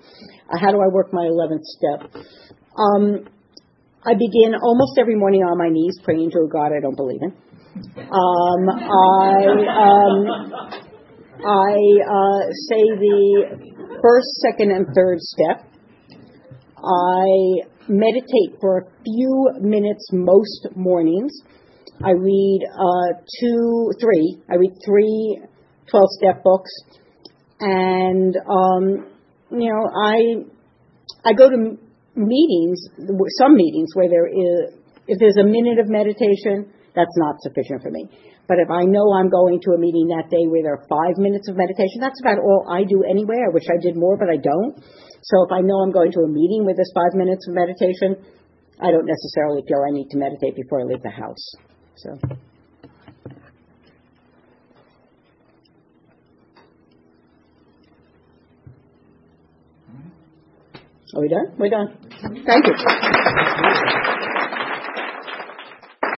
Uh, 0.50 0.58
how 0.60 0.72
do 0.72 0.82
I 0.82 0.90
work 0.92 1.14
my 1.14 1.30
11th 1.30 1.66
step? 1.66 2.00
Um, 2.78 3.26
I 4.06 4.14
begin 4.14 4.56
almost 4.62 4.98
every 4.98 5.16
morning 5.16 5.42
on 5.44 5.58
my 5.58 5.70
knees 5.70 6.00
praying 6.04 6.32
to 6.32 6.40
a 6.46 6.50
God 6.50 6.72
I 6.72 6.80
don't 6.82 6.96
believe 6.96 7.22
in. 7.22 7.34
Um, 7.96 8.70
I, 8.70 9.46
um, 9.70 10.89
I 11.46 11.76
uh, 12.04 12.52
say 12.68 12.84
the 13.00 13.98
first, 14.02 14.28
second, 14.42 14.72
and 14.72 14.88
third 14.94 15.20
step. 15.20 15.66
I 16.78 17.68
meditate 17.88 18.60
for 18.62 18.80
a 18.80 18.86
few 19.04 19.50
minutes 19.62 20.10
most 20.12 20.68
mornings. 20.76 21.32
I 22.04 22.12
read 22.12 22.62
uh, 22.72 23.20
two, 23.40 23.92
three. 24.00 24.42
I 24.50 24.56
read 24.56 24.72
three 24.86 25.42
12 25.90 26.06
step 26.18 26.44
books. 26.44 26.72
And, 27.60 28.36
um, 28.50 29.08
you 29.52 29.70
know, 29.70 29.90
I, 29.94 31.30
I 31.30 31.34
go 31.34 31.50
to 31.50 31.78
meetings, 32.16 32.80
some 33.38 33.56
meetings 33.56 33.90
where 33.94 34.10
there 34.10 34.28
is, 34.28 34.74
if 35.08 35.20
there's 35.20 35.38
a 35.38 35.44
minute 35.44 35.80
of 35.80 35.90
meditation, 35.90 36.72
that's 36.96 37.18
not 37.18 37.42
sufficient 37.42 37.82
for 37.82 37.92
me. 37.92 38.08
But 38.50 38.58
if 38.58 38.72
I 38.74 38.82
know 38.84 39.14
I'm 39.14 39.30
going 39.30 39.62
to 39.62 39.78
a 39.78 39.78
meeting 39.78 40.10
that 40.10 40.34
day 40.34 40.50
where 40.50 40.66
there 40.66 40.74
are 40.74 40.86
five 40.90 41.22
minutes 41.22 41.48
of 41.48 41.56
meditation, 41.56 42.02
that's 42.02 42.20
about 42.20 42.42
all 42.42 42.66
I 42.66 42.82
do 42.82 43.06
anyway. 43.06 43.46
I 43.46 43.54
wish 43.54 43.70
I 43.70 43.78
did 43.78 43.96
more, 43.96 44.18
but 44.18 44.28
I 44.28 44.42
don't. 44.42 44.74
So 45.22 45.46
if 45.46 45.52
I 45.54 45.62
know 45.62 45.86
I'm 45.86 45.94
going 45.94 46.12
to 46.14 46.22
a 46.22 46.28
meeting 46.28 46.66
with 46.66 46.76
this 46.76 46.90
five 46.98 47.14
minutes 47.14 47.48
of 47.48 47.54
meditation, 47.54 48.18
I 48.82 48.90
don't 48.90 49.06
necessarily 49.06 49.62
feel 49.70 49.86
I 49.86 49.94
need 49.94 50.10
to 50.10 50.18
meditate 50.18 50.56
before 50.56 50.82
I 50.82 50.84
leave 50.90 51.04
the 51.04 51.14
house. 51.14 51.46
So. 51.98 52.18
Are 61.16 61.22
we 61.22 61.30
done? 61.30 61.54
We're 61.58 61.70
done. 61.70 61.98
Thank 62.46 62.66
you. 62.66 64.09